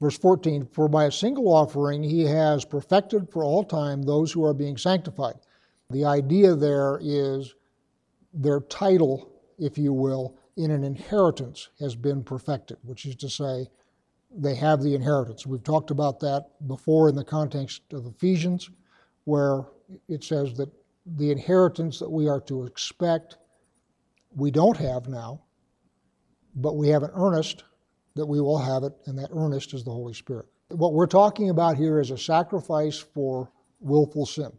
Verse 0.00 0.18
14 0.18 0.66
For 0.66 0.88
by 0.88 1.04
a 1.04 1.12
single 1.12 1.48
offering 1.48 2.02
he 2.02 2.24
has 2.24 2.64
perfected 2.64 3.30
for 3.30 3.44
all 3.44 3.64
time 3.64 4.02
those 4.02 4.32
who 4.32 4.44
are 4.44 4.54
being 4.54 4.76
sanctified. 4.76 5.36
The 5.90 6.04
idea 6.04 6.54
there 6.54 6.98
is 7.00 7.54
their 8.34 8.60
title, 8.60 9.30
if 9.58 9.78
you 9.78 9.92
will, 9.92 10.36
in 10.56 10.70
an 10.70 10.84
inheritance 10.84 11.68
has 11.80 11.94
been 11.94 12.22
perfected, 12.22 12.78
which 12.82 13.06
is 13.06 13.14
to 13.16 13.28
say, 13.28 13.68
they 14.30 14.54
have 14.54 14.82
the 14.82 14.94
inheritance. 14.94 15.46
We've 15.46 15.62
talked 15.62 15.90
about 15.90 16.20
that 16.20 16.46
before 16.66 17.08
in 17.08 17.14
the 17.14 17.24
context 17.24 17.82
of 17.92 18.06
Ephesians, 18.06 18.70
where 19.24 19.64
it 20.08 20.24
says 20.24 20.54
that 20.54 20.70
the 21.16 21.30
inheritance 21.30 21.98
that 21.98 22.10
we 22.10 22.28
are 22.28 22.40
to 22.42 22.64
expect, 22.64 23.38
we 24.34 24.50
don't 24.50 24.76
have 24.76 25.08
now, 25.08 25.42
but 26.56 26.76
we 26.76 26.88
have 26.88 27.02
an 27.02 27.10
earnest 27.14 27.64
that 28.14 28.26
we 28.26 28.40
will 28.40 28.58
have 28.58 28.82
it, 28.82 28.92
and 29.06 29.18
that 29.18 29.30
earnest 29.32 29.74
is 29.74 29.84
the 29.84 29.90
Holy 29.90 30.14
Spirit. 30.14 30.46
What 30.70 30.94
we're 30.94 31.06
talking 31.06 31.50
about 31.50 31.76
here 31.76 32.00
is 32.00 32.10
a 32.10 32.18
sacrifice 32.18 32.98
for 32.98 33.50
willful 33.80 34.26
sin. 34.26 34.50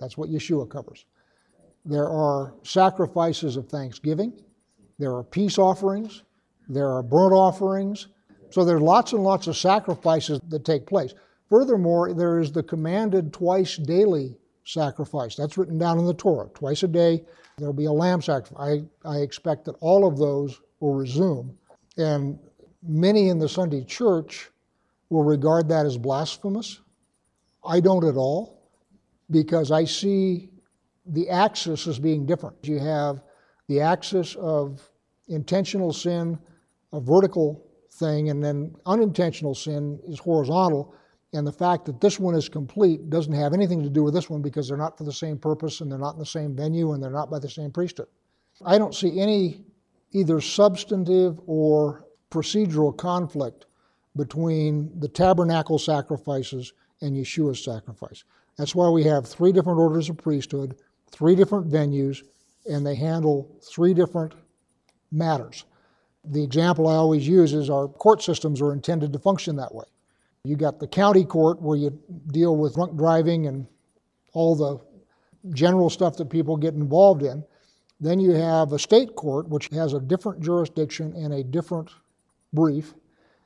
That's 0.00 0.18
what 0.18 0.28
Yeshua 0.28 0.68
covers. 0.68 1.06
There 1.84 2.08
are 2.08 2.54
sacrifices 2.62 3.56
of 3.56 3.68
thanksgiving, 3.68 4.32
there 4.98 5.14
are 5.14 5.22
peace 5.22 5.56
offerings, 5.56 6.24
there 6.68 6.90
are 6.90 7.02
burnt 7.02 7.32
offerings. 7.32 8.08
So 8.50 8.64
there's 8.64 8.82
lots 8.82 9.12
and 9.12 9.22
lots 9.22 9.46
of 9.46 9.56
sacrifices 9.56 10.40
that 10.48 10.64
take 10.64 10.86
place. 10.86 11.14
Furthermore, 11.48 12.12
there 12.14 12.40
is 12.40 12.52
the 12.52 12.62
commanded 12.62 13.32
twice 13.32 13.76
daily 13.76 14.36
sacrifice. 14.64 15.34
That's 15.34 15.58
written 15.58 15.78
down 15.78 15.98
in 15.98 16.06
the 16.06 16.14
Torah. 16.14 16.48
Twice 16.54 16.82
a 16.82 16.88
day, 16.88 17.24
there'll 17.58 17.72
be 17.72 17.86
a 17.86 17.92
lamb 17.92 18.22
sacrifice. 18.22 18.82
I, 19.04 19.08
I 19.08 19.18
expect 19.18 19.64
that 19.64 19.76
all 19.80 20.06
of 20.06 20.18
those 20.18 20.60
will 20.80 20.94
resume. 20.94 21.56
And 21.96 22.38
many 22.82 23.28
in 23.28 23.38
the 23.38 23.48
Sunday 23.48 23.84
church 23.84 24.50
will 25.08 25.24
regard 25.24 25.68
that 25.68 25.86
as 25.86 25.98
blasphemous. 25.98 26.80
I 27.64 27.80
don't 27.80 28.04
at 28.04 28.16
all, 28.16 28.68
because 29.30 29.70
I 29.70 29.84
see 29.84 30.50
the 31.06 31.28
axis 31.28 31.86
as 31.86 31.98
being 31.98 32.26
different. 32.26 32.56
You 32.62 32.78
have 32.78 33.22
the 33.68 33.80
axis 33.80 34.36
of 34.36 34.80
intentional 35.28 35.92
sin, 35.92 36.38
a 36.92 37.00
vertical 37.00 37.66
thing, 38.00 38.30
and 38.30 38.42
then 38.42 38.74
unintentional 38.86 39.54
sin 39.54 40.00
is 40.08 40.18
horizontal. 40.18 40.94
And 41.32 41.46
the 41.46 41.52
fact 41.52 41.84
that 41.84 42.00
this 42.00 42.18
one 42.18 42.34
is 42.34 42.48
complete 42.48 43.08
doesn't 43.08 43.32
have 43.32 43.52
anything 43.54 43.84
to 43.84 43.90
do 43.90 44.02
with 44.02 44.14
this 44.14 44.28
one 44.28 44.42
because 44.42 44.66
they're 44.66 44.76
not 44.76 44.98
for 44.98 45.04
the 45.04 45.12
same 45.12 45.38
purpose 45.38 45.80
and 45.80 45.90
they're 45.90 45.98
not 45.98 46.14
in 46.14 46.18
the 46.18 46.26
same 46.26 46.56
venue 46.56 46.92
and 46.92 47.00
they're 47.00 47.10
not 47.10 47.30
by 47.30 47.38
the 47.38 47.48
same 47.48 47.70
priesthood. 47.70 48.08
I 48.64 48.78
don't 48.78 48.94
see 48.94 49.20
any 49.20 49.62
either 50.10 50.40
substantive 50.40 51.40
or 51.46 52.04
procedural 52.30 52.96
conflict 52.96 53.66
between 54.16 54.90
the 54.98 55.08
tabernacle 55.08 55.78
sacrifices 55.78 56.72
and 57.00 57.16
Yeshua's 57.16 57.62
sacrifice. 57.62 58.24
That's 58.58 58.74
why 58.74 58.88
we 58.88 59.04
have 59.04 59.26
three 59.26 59.52
different 59.52 59.78
orders 59.78 60.08
of 60.10 60.18
priesthood, 60.18 60.76
three 61.10 61.36
different 61.36 61.70
venues, 61.70 62.24
and 62.68 62.84
they 62.84 62.94
handle 62.94 63.56
three 63.62 63.94
different 63.94 64.34
matters. 65.12 65.64
The 66.24 66.42
example 66.42 66.86
I 66.86 66.94
always 66.94 67.26
use 67.26 67.54
is 67.54 67.70
our 67.70 67.88
court 67.88 68.22
systems 68.22 68.60
are 68.60 68.72
intended 68.72 69.12
to 69.12 69.18
function 69.18 69.56
that 69.56 69.74
way. 69.74 69.84
You 70.44 70.56
got 70.56 70.78
the 70.78 70.86
county 70.86 71.24
court 71.24 71.60
where 71.60 71.76
you 71.76 71.98
deal 72.28 72.56
with 72.56 72.74
drunk 72.74 72.96
driving 72.96 73.46
and 73.46 73.66
all 74.32 74.54
the 74.54 74.78
general 75.54 75.90
stuff 75.90 76.16
that 76.16 76.30
people 76.30 76.56
get 76.56 76.74
involved 76.74 77.22
in. 77.22 77.44
Then 78.00 78.20
you 78.20 78.32
have 78.32 78.72
a 78.72 78.78
state 78.78 79.14
court, 79.16 79.48
which 79.48 79.68
has 79.68 79.92
a 79.92 80.00
different 80.00 80.40
jurisdiction 80.40 81.14
and 81.14 81.34
a 81.34 81.44
different 81.44 81.90
brief. 82.52 82.94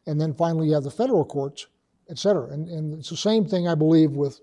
And 0.07 0.21
then 0.21 0.35
finally, 0.35 0.69
you 0.69 0.75
have 0.75 0.85
the 0.85 0.90
federal 0.90 1.25
courts, 1.25 1.66
et 2.09 2.19
cetera. 2.19 2.49
And, 2.50 2.69
and 2.69 2.99
it's 2.99 3.11
the 3.11 3.16
same 3.16 3.45
thing, 3.45 3.66
I 3.66 3.75
believe, 3.75 4.12
with 4.12 4.40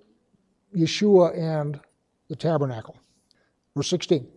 Yeshua 0.75 1.37
and 1.37 1.79
the 2.27 2.35
tabernacle. 2.35 2.97
Verse 3.75 3.89
16 3.89 4.27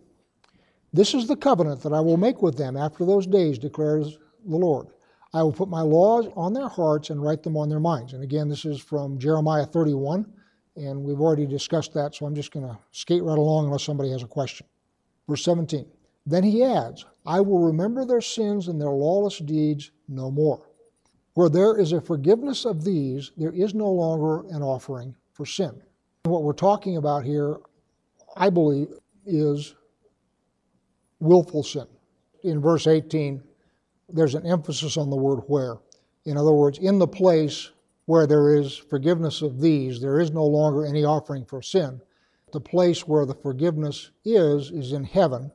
This 0.95 1.13
is 1.13 1.27
the 1.27 1.35
covenant 1.35 1.81
that 1.81 1.91
I 1.91 1.99
will 1.99 2.15
make 2.15 2.41
with 2.41 2.55
them 2.55 2.77
after 2.77 3.05
those 3.05 3.27
days, 3.27 3.59
declares 3.59 4.17
the 4.45 4.55
Lord. 4.55 4.87
I 5.33 5.43
will 5.43 5.51
put 5.51 5.67
my 5.67 5.81
laws 5.81 6.29
on 6.37 6.53
their 6.53 6.69
hearts 6.69 7.09
and 7.09 7.21
write 7.21 7.43
them 7.43 7.57
on 7.57 7.67
their 7.67 7.81
minds. 7.81 8.13
And 8.13 8.23
again, 8.23 8.47
this 8.47 8.63
is 8.63 8.79
from 8.79 9.19
Jeremiah 9.19 9.65
31, 9.65 10.25
and 10.77 11.03
we've 11.03 11.19
already 11.19 11.45
discussed 11.45 11.93
that, 11.95 12.15
so 12.15 12.25
I'm 12.25 12.33
just 12.33 12.53
going 12.53 12.65
to 12.65 12.77
skate 12.93 13.23
right 13.23 13.37
along 13.37 13.65
unless 13.65 13.83
somebody 13.83 14.09
has 14.11 14.23
a 14.23 14.27
question. 14.27 14.67
Verse 15.27 15.43
17. 15.43 15.85
Then 16.25 16.43
he 16.43 16.63
adds, 16.63 17.05
I 17.25 17.41
will 17.41 17.59
remember 17.59 18.05
their 18.05 18.21
sins 18.21 18.69
and 18.69 18.79
their 18.79 18.87
lawless 18.87 19.39
deeds 19.39 19.91
no 20.07 20.31
more. 20.31 20.65
Where 21.33 21.49
there 21.49 21.77
is 21.77 21.91
a 21.91 21.99
forgiveness 21.99 22.63
of 22.63 22.85
these, 22.85 23.33
there 23.35 23.51
is 23.51 23.73
no 23.73 23.91
longer 23.91 24.47
an 24.55 24.63
offering 24.63 25.13
for 25.33 25.45
sin. 25.45 25.81
What 26.23 26.43
we're 26.43 26.53
talking 26.53 26.95
about 26.95 27.25
here, 27.25 27.57
I 28.37 28.49
believe, 28.49 28.93
is 29.25 29.75
willful 31.25 31.63
sin. 31.63 31.87
In 32.43 32.61
verse 32.61 32.87
18, 32.87 33.41
there's 34.09 34.35
an 34.35 34.45
emphasis 34.45 34.97
on 34.97 35.09
the 35.09 35.15
word 35.15 35.41
where. 35.47 35.77
In 36.25 36.37
other 36.37 36.53
words, 36.53 36.77
in 36.79 36.99
the 36.99 37.07
place 37.07 37.71
where 38.05 38.27
there 38.27 38.55
is 38.55 38.77
forgiveness 38.77 39.41
of 39.41 39.59
these, 39.59 39.99
there 39.99 40.19
is 40.19 40.31
no 40.31 40.45
longer 40.45 40.85
any 40.85 41.03
offering 41.03 41.45
for 41.45 41.61
sin. 41.61 42.01
The 42.51 42.61
place 42.61 43.07
where 43.07 43.25
the 43.25 43.33
forgiveness 43.33 44.11
is, 44.23 44.71
is 44.71 44.91
in 44.91 45.03
heaven, 45.03 45.51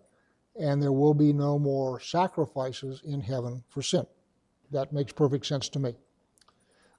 and 0.61 0.83
there 0.83 0.93
will 0.93 1.15
be 1.15 1.33
no 1.33 1.59
more 1.59 2.01
sacrifices 2.01 3.01
in 3.05 3.21
heaven 3.21 3.63
for 3.69 3.83
sin. 3.83 4.07
That 4.71 4.93
makes 4.93 5.13
perfect 5.13 5.47
sense 5.47 5.69
to 5.71 5.79
me. 5.79 5.95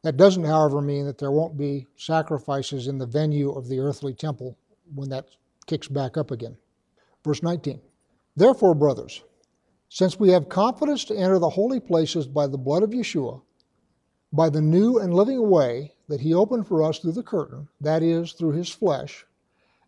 That 0.04 0.18
doesn't, 0.18 0.46
however, 0.46 0.82
mean 0.82 1.06
that 1.06 1.18
there 1.18 1.32
won't 1.32 1.58
be 1.58 1.86
sacrifices 1.96 2.88
in 2.88 2.98
the 2.98 3.06
venue 3.06 3.52
of 3.52 3.68
the 3.68 3.80
earthly 3.80 4.14
temple 4.14 4.58
when 4.96 5.10
that 5.10 5.28
kicks 5.68 5.88
back 5.88 6.18
up 6.18 6.32
again. 6.32 6.58
Verse 7.24 7.44
19 7.44 7.80
Therefore, 8.36 8.74
brothers, 8.74 9.24
since 9.90 10.20
we 10.20 10.30
have 10.30 10.48
confidence 10.48 11.04
to 11.06 11.16
enter 11.16 11.38
the 11.38 11.50
holy 11.50 11.80
places 11.80 12.28
by 12.28 12.48
the 12.48 12.58
blood 12.58 12.82
of 12.82 12.92
Yeshua, 12.92 13.42
by 14.32 14.50
the 14.50 14.62
new 14.62 14.98
and 14.98 15.14
living 15.14 15.50
way 15.50 15.94
that 16.08 16.22
he 16.22 16.34
opened 16.34 16.66
for 16.66 16.82
us 16.82 17.00
through 17.00 17.12
the 17.12 17.24
curtain, 17.24 17.68
that 17.82 18.02
is, 18.02 18.32
through 18.32 18.54
his 18.54 18.70
flesh, 18.70 19.26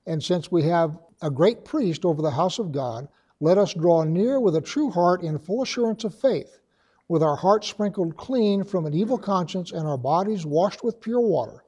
and 0.06 0.22
since 0.22 0.52
we 0.52 0.64
have 0.64 1.00
a 1.22 1.32
great 1.32 1.64
priest 1.64 2.04
over 2.04 2.22
the 2.22 2.32
house 2.32 2.60
of 2.60 2.74
God, 2.74 3.08
let 3.40 3.58
us 3.58 3.74
draw 3.74 4.04
near 4.04 4.40
with 4.40 4.58
a 4.58 4.62
true 4.62 4.90
heart 4.90 5.22
in 5.22 5.40
full 5.40 5.64
assurance 5.64 6.04
of 6.04 6.14
faith, 6.14 6.60
with 7.08 7.24
our 7.24 7.38
hearts 7.38 7.68
sprinkled 7.68 8.18
clean 8.18 8.66
from 8.66 8.86
an 8.86 8.94
evil 8.94 9.18
conscience 9.18 9.72
and 9.72 9.88
our 9.88 9.98
bodies 9.98 10.46
washed 10.46 10.84
with 10.84 11.00
pure 11.00 11.22
water. 11.22 11.64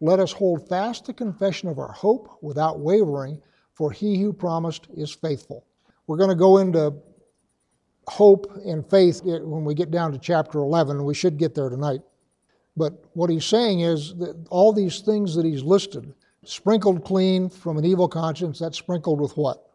Let 0.00 0.18
us 0.18 0.32
hold 0.32 0.68
fast 0.68 1.04
the 1.04 1.12
confession 1.12 1.68
of 1.68 1.78
our 1.78 1.92
hope 1.92 2.36
without 2.42 2.80
wavering, 2.80 3.40
for 3.72 3.92
he 3.92 4.20
who 4.20 4.32
promised 4.32 4.88
is 4.94 5.12
faithful. 5.12 5.64
We're 6.06 6.16
going 6.16 6.30
to 6.30 6.36
go 6.36 6.58
into 6.58 6.94
hope 8.06 8.50
and 8.64 8.88
faith 8.88 9.22
when 9.24 9.64
we 9.64 9.74
get 9.74 9.90
down 9.90 10.12
to 10.12 10.18
chapter 10.18 10.60
11. 10.60 11.04
We 11.04 11.14
should 11.14 11.38
get 11.38 11.54
there 11.54 11.68
tonight. 11.68 12.00
But 12.76 13.04
what 13.14 13.30
he's 13.30 13.44
saying 13.44 13.80
is 13.80 14.14
that 14.16 14.36
all 14.50 14.72
these 14.72 15.00
things 15.00 15.34
that 15.34 15.44
he's 15.44 15.62
listed, 15.62 16.12
sprinkled 16.44 17.04
clean 17.04 17.48
from 17.48 17.78
an 17.78 17.84
evil 17.84 18.08
conscience, 18.08 18.58
that's 18.58 18.78
sprinkled 18.78 19.20
with 19.20 19.36
what? 19.36 19.70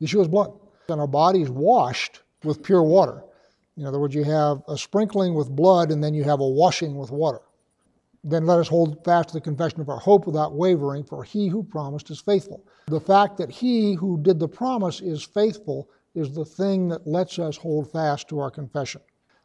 Yeshua's 0.00 0.28
blood. 0.28 0.52
And 0.88 1.00
our 1.00 1.06
bodies 1.06 1.50
washed 1.50 2.22
with 2.44 2.62
pure 2.62 2.82
water. 2.82 3.22
In 3.76 3.84
other 3.84 4.00
words, 4.00 4.14
you 4.14 4.24
have 4.24 4.62
a 4.68 4.78
sprinkling 4.78 5.34
with 5.34 5.50
blood 5.50 5.90
and 5.90 6.02
then 6.02 6.14
you 6.14 6.24
have 6.24 6.40
a 6.40 6.46
washing 6.46 6.96
with 6.96 7.10
water. 7.10 7.40
Then 8.24 8.46
let 8.46 8.58
us 8.58 8.68
hold 8.68 9.04
fast 9.04 9.28
to 9.28 9.34
the 9.34 9.40
confession 9.40 9.80
of 9.80 9.88
our 9.88 9.98
hope 9.98 10.26
without 10.26 10.54
wavering, 10.54 11.04
for 11.04 11.22
he 11.22 11.48
who 11.48 11.62
promised 11.62 12.10
is 12.10 12.20
faithful. 12.20 12.64
The 12.86 13.00
fact 13.00 13.36
that 13.38 13.50
he 13.50 13.94
who 13.94 14.18
did 14.20 14.38
the 14.38 14.48
promise 14.48 15.00
is 15.00 15.22
faithful 15.22 15.88
is 16.14 16.32
the 16.32 16.44
thing 16.44 16.88
that 16.88 17.06
lets 17.06 17.38
us 17.38 17.56
hold 17.56 17.90
fast 17.92 18.28
to 18.28 18.40
our 18.40 18.50
confession. 18.50 19.00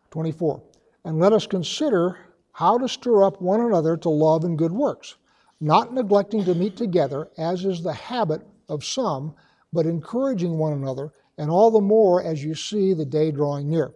24. 0.09 0.63
And 1.05 1.19
let 1.19 1.33
us 1.33 1.45
consider 1.45 2.17
how 2.53 2.77
to 2.77 2.87
stir 2.87 3.23
up 3.23 3.41
one 3.41 3.61
another 3.61 3.97
to 3.97 4.09
love 4.09 4.43
and 4.43 4.57
good 4.57 4.71
works, 4.71 5.15
not 5.59 5.93
neglecting 5.93 6.43
to 6.45 6.55
meet 6.55 6.75
together, 6.75 7.29
as 7.37 7.65
is 7.65 7.81
the 7.81 7.93
habit 7.93 8.41
of 8.69 8.83
some, 8.83 9.35
but 9.73 9.85
encouraging 9.85 10.57
one 10.57 10.73
another, 10.73 11.11
and 11.37 11.49
all 11.49 11.71
the 11.71 11.81
more 11.81 12.23
as 12.23 12.43
you 12.43 12.53
see 12.53 12.93
the 12.93 13.05
day 13.05 13.31
drawing 13.31 13.69
near. 13.69 13.93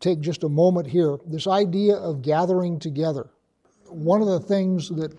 Take 0.00 0.20
just 0.20 0.44
a 0.44 0.48
moment 0.48 0.86
here. 0.86 1.18
This 1.26 1.46
idea 1.46 1.96
of 1.96 2.22
gathering 2.22 2.78
together. 2.78 3.30
One 3.90 4.22
of 4.22 4.28
the 4.28 4.40
things 4.40 4.88
that 4.90 5.14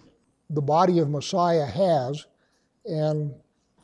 the 0.49 0.61
body 0.61 0.99
of 0.99 1.09
Messiah 1.09 1.65
has, 1.65 2.25
and 2.85 3.33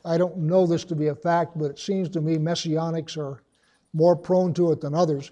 I 0.03 0.17
don't 0.17 0.37
know 0.37 0.65
this 0.65 0.83
to 0.85 0.95
be 0.95 1.07
a 1.07 1.15
fact, 1.15 1.57
but 1.57 1.71
it 1.71 1.79
seems 1.79 2.09
to 2.09 2.21
me 2.21 2.37
messianics 2.37 3.17
are 3.17 3.43
more 3.93 4.15
prone 4.15 4.53
to 4.55 4.71
it 4.71 4.81
than 4.81 4.93
others, 4.93 5.31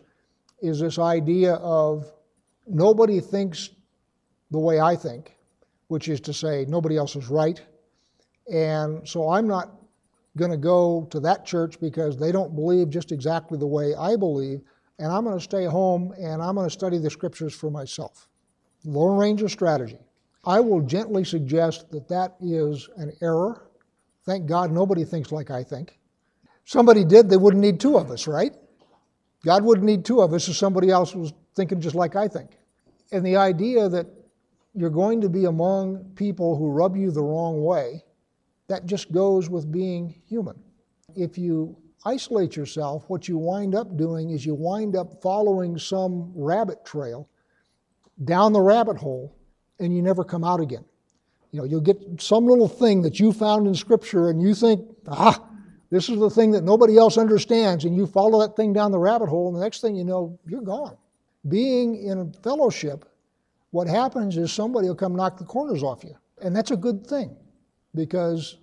is 0.61 0.79
this 0.79 0.97
idea 0.97 1.55
of 1.55 2.11
nobody 2.67 3.19
thinks 3.19 3.69
the 4.51 4.59
way 4.59 4.79
I 4.79 4.95
think, 4.95 5.35
which 5.87 6.07
is 6.07 6.21
to 6.21 6.33
say, 6.33 6.65
nobody 6.67 6.97
else 6.97 7.15
is 7.15 7.27
right. 7.29 7.61
And 8.51 9.07
so 9.07 9.29
I'm 9.29 9.47
not 9.47 9.71
going 10.37 10.51
to 10.51 10.57
go 10.57 11.07
to 11.11 11.19
that 11.19 11.45
church 11.45 11.79
because 11.79 12.17
they 12.17 12.31
don't 12.31 12.55
believe 12.55 12.89
just 12.89 13.11
exactly 13.11 13.57
the 13.57 13.67
way 13.67 13.93
I 13.95 14.15
believe, 14.15 14.61
and 14.99 15.11
I'm 15.11 15.23
going 15.23 15.37
to 15.37 15.43
stay 15.43 15.65
home 15.65 16.13
and 16.17 16.41
I'm 16.41 16.55
going 16.55 16.67
to 16.67 16.73
study 16.73 16.97
the 16.97 17.09
scriptures 17.09 17.53
for 17.53 17.69
myself. 17.69 18.27
Lone 18.85 19.17
Ranger 19.17 19.49
strategy. 19.49 19.99
I 20.45 20.59
will 20.59 20.81
gently 20.81 21.23
suggest 21.23 21.89
that 21.91 22.07
that 22.09 22.35
is 22.41 22.89
an 22.97 23.13
error 23.21 23.69
Thank 24.25 24.45
God 24.45 24.71
nobody 24.71 25.03
thinks 25.03 25.31
like 25.31 25.51
I 25.51 25.63
think. 25.63 25.99
Somebody 26.65 27.03
did, 27.03 27.29
they 27.29 27.37
wouldn't 27.37 27.61
need 27.61 27.79
two 27.79 27.97
of 27.97 28.09
us, 28.09 28.25
right? 28.25 28.53
God 29.45 29.63
wouldn't 29.63 29.85
need 29.85 30.05
two 30.05 30.21
of 30.21 30.33
us 30.33 30.47
if 30.47 30.55
somebody 30.55 30.89
else 30.89 31.13
was 31.13 31.33
thinking 31.55 31.81
just 31.81 31.95
like 31.95 32.15
I 32.15 32.27
think. 32.29 32.51
And 33.11 33.25
the 33.25 33.35
idea 33.35 33.89
that 33.89 34.07
you're 34.73 34.89
going 34.89 35.19
to 35.21 35.29
be 35.29 35.45
among 35.45 36.05
people 36.15 36.55
who 36.55 36.71
rub 36.71 36.95
you 36.95 37.11
the 37.11 37.21
wrong 37.21 37.63
way, 37.63 38.03
that 38.69 38.85
just 38.85 39.11
goes 39.11 39.49
with 39.49 39.71
being 39.71 40.15
human. 40.25 40.57
If 41.15 41.37
you 41.37 41.77
isolate 42.05 42.55
yourself, 42.55 43.09
what 43.09 43.27
you 43.27 43.37
wind 43.37 43.75
up 43.75 43.97
doing 43.97 44.29
is 44.29 44.45
you 44.45 44.55
wind 44.55 44.95
up 44.95 45.21
following 45.21 45.77
some 45.77 46.31
rabbit 46.33 46.85
trail 46.85 47.27
down 48.23 48.53
the 48.53 48.61
rabbit 48.61 48.97
hole 48.97 49.35
and 49.79 49.95
you 49.95 50.01
never 50.01 50.23
come 50.23 50.43
out 50.43 50.59
again. 50.59 50.85
You 51.51 51.59
know, 51.59 51.65
you'll 51.65 51.81
get 51.81 51.99
some 52.19 52.45
little 52.45 52.67
thing 52.67 53.01
that 53.03 53.19
you 53.19 53.31
found 53.31 53.67
in 53.67 53.75
Scripture 53.75 54.29
and 54.29 54.41
you 54.41 54.55
think, 54.55 54.81
ah, 55.07 55.43
this 55.93 56.09
is 56.09 56.17
the 56.17 56.29
thing 56.29 56.49
that 56.51 56.63
nobody 56.63 56.97
else 56.97 57.19
understands, 57.19 57.85
and 57.85 57.95
you 57.95 58.07
follow 58.07 58.41
that 58.41 58.55
thing 58.55 58.73
down 58.73 58.91
the 58.91 58.97
rabbit 58.97 59.29
hole, 59.29 59.47
and 59.47 59.55
the 59.55 59.61
next 59.61 59.81
thing 59.81 59.95
you 59.95 60.03
know, 60.03 60.39
you're 60.47 60.63
gone. 60.63 60.97
Being 61.47 62.03
in 62.03 62.17
a 62.17 62.41
fellowship, 62.41 63.05
what 63.69 63.87
happens 63.87 64.35
is 64.35 64.51
somebody 64.51 64.87
will 64.87 64.95
come 64.95 65.15
knock 65.15 65.37
the 65.37 65.45
corners 65.45 65.83
off 65.83 66.03
you. 66.03 66.15
And 66.41 66.55
that's 66.55 66.71
a 66.71 66.77
good 66.77 67.05
thing 67.05 67.35
because 67.93 68.57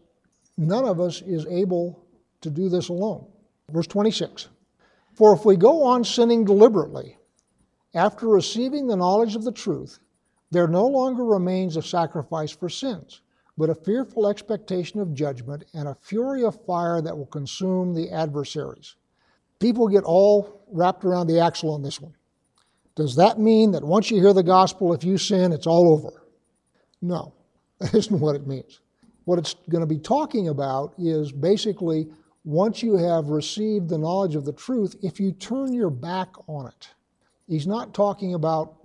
none 0.59 0.85
of 0.85 1.01
us 1.01 1.23
is 1.23 1.47
able 1.47 2.05
to 2.41 2.51
do 2.51 2.69
this 2.69 2.89
alone. 2.89 3.25
Verse 3.71 3.87
26 3.87 4.49
For 5.15 5.33
if 5.33 5.45
we 5.45 5.55
go 5.55 5.85
on 5.85 6.03
sinning 6.03 6.45
deliberately, 6.45 7.17
after 7.95 8.29
receiving 8.29 8.87
the 8.87 8.97
knowledge 8.97 9.35
of 9.35 9.45
the 9.45 9.53
truth, 9.53 9.99
there 10.51 10.69
no 10.69 10.87
longer 10.87 11.25
remains 11.25 11.77
a 11.77 11.83
sacrifice 11.83 12.51
for 12.51 12.69
sins, 12.69 13.23
but 13.57 13.71
a 13.71 13.75
fearful 13.75 14.29
expectation 14.29 15.01
of 15.01 15.15
judgment 15.15 15.65
and 15.75 15.89
a 15.89 15.95
fury 15.95 16.45
of 16.45 16.65
fire 16.65 17.01
that 17.01 17.17
will 17.17 17.27
consume 17.27 17.95
the 17.95 18.11
adversaries. 18.11 18.97
People 19.59 19.89
get 19.89 20.05
all 20.05 20.65
wrapped 20.73 21.05
around 21.05 21.27
the 21.27 21.41
axle 21.41 21.73
on 21.73 21.83
this 21.83 22.01
one. 22.01 22.15
Does 22.95 23.15
that 23.17 23.39
mean 23.39 23.71
that 23.73 23.85
once 23.85 24.11
you 24.11 24.21
hear 24.21 24.33
the 24.33 24.43
gospel, 24.43 24.93
if 24.93 25.05
you 25.05 25.19
sin, 25.19 25.53
it's 25.53 25.67
all 25.67 25.93
over? 25.93 26.23
No, 27.03 27.35
that 27.81 27.95
isn't 27.95 28.21
what 28.21 28.37
it 28.37 28.47
means. 28.47 28.81
What 29.25 29.39
it's 29.39 29.55
going 29.69 29.83
to 29.83 29.87
be 29.87 29.99
talking 29.99 30.49
about 30.49 30.95
is 30.99 31.31
basically 31.31 32.09
once 32.45 32.83
you 32.83 32.97
have 32.97 33.27
received 33.27 33.89
the 33.89 33.99
knowledge 33.99 34.35
of 34.35 34.45
the 34.45 34.53
truth, 34.53 34.97
if 35.03 35.21
you 35.21 35.33
turn 35.33 35.73
your 35.73 35.91
back 35.91 36.29
on 36.49 36.67
it. 36.67 36.89
He's 37.51 37.67
not 37.67 37.93
talking 37.93 38.35
about 38.35 38.77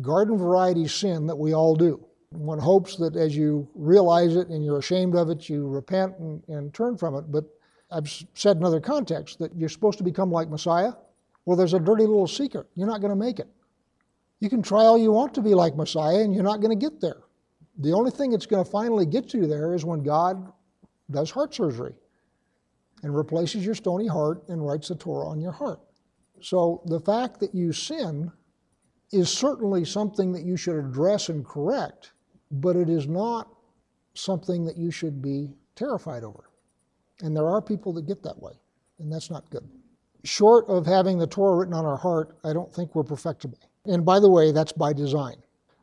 garden 0.00 0.38
variety 0.38 0.86
sin 0.86 1.26
that 1.26 1.34
we 1.34 1.52
all 1.52 1.74
do. 1.74 2.06
One 2.30 2.60
hopes 2.60 2.94
that 2.98 3.16
as 3.16 3.36
you 3.36 3.68
realize 3.74 4.36
it 4.36 4.50
and 4.50 4.64
you're 4.64 4.78
ashamed 4.78 5.16
of 5.16 5.30
it, 5.30 5.48
you 5.48 5.66
repent 5.66 6.16
and, 6.20 6.40
and 6.46 6.72
turn 6.72 6.96
from 6.96 7.16
it. 7.16 7.32
But 7.32 7.44
I've 7.90 8.08
said 8.34 8.58
in 8.58 8.64
other 8.64 8.78
contexts 8.78 9.36
that 9.38 9.52
you're 9.56 9.68
supposed 9.68 9.98
to 9.98 10.04
become 10.04 10.30
like 10.30 10.48
Messiah. 10.48 10.92
Well, 11.44 11.56
there's 11.56 11.74
a 11.74 11.80
dirty 11.80 12.04
little 12.04 12.28
secret. 12.28 12.68
You're 12.76 12.86
not 12.86 13.00
going 13.00 13.10
to 13.10 13.16
make 13.16 13.40
it. 13.40 13.48
You 14.38 14.48
can 14.48 14.62
try 14.62 14.84
all 14.84 14.96
you 14.96 15.10
want 15.10 15.34
to 15.34 15.42
be 15.42 15.52
like 15.52 15.74
Messiah, 15.74 16.20
and 16.20 16.32
you're 16.32 16.44
not 16.44 16.60
going 16.60 16.78
to 16.78 16.80
get 16.80 17.00
there. 17.00 17.22
The 17.78 17.92
only 17.92 18.12
thing 18.12 18.30
that's 18.30 18.46
going 18.46 18.64
to 18.64 18.70
finally 18.70 19.06
get 19.06 19.34
you 19.34 19.48
there 19.48 19.74
is 19.74 19.84
when 19.84 20.04
God 20.04 20.52
does 21.10 21.32
heart 21.32 21.52
surgery 21.52 21.94
and 23.02 23.12
replaces 23.12 23.66
your 23.66 23.74
stony 23.74 24.06
heart 24.06 24.48
and 24.48 24.64
writes 24.64 24.86
the 24.86 24.94
Torah 24.94 25.26
on 25.26 25.40
your 25.40 25.50
heart. 25.50 25.80
So 26.40 26.82
the 26.86 27.00
fact 27.00 27.40
that 27.40 27.54
you 27.54 27.72
sin 27.72 28.32
is 29.12 29.28
certainly 29.28 29.84
something 29.84 30.32
that 30.32 30.44
you 30.44 30.56
should 30.56 30.76
address 30.76 31.28
and 31.28 31.44
correct, 31.44 32.12
but 32.50 32.76
it 32.76 32.88
is 32.88 33.06
not 33.06 33.48
something 34.14 34.64
that 34.64 34.76
you 34.76 34.90
should 34.90 35.20
be 35.20 35.50
terrified 35.74 36.24
over. 36.24 36.50
And 37.22 37.36
there 37.36 37.48
are 37.48 37.60
people 37.60 37.92
that 37.94 38.06
get 38.06 38.22
that 38.22 38.40
way. 38.40 38.52
and 38.98 39.10
that's 39.10 39.30
not 39.30 39.48
good. 39.50 39.66
Short 40.24 40.66
of 40.68 40.84
having 40.84 41.18
the 41.18 41.26
Torah 41.26 41.56
written 41.56 41.72
on 41.72 41.86
our 41.86 41.96
heart, 41.96 42.36
I 42.44 42.52
don't 42.52 42.72
think 42.74 42.94
we're 42.94 43.02
perfectible. 43.02 43.58
And 43.86 44.04
by 44.04 44.20
the 44.20 44.28
way, 44.28 44.52
that's 44.52 44.72
by 44.72 44.92
design. 44.92 45.36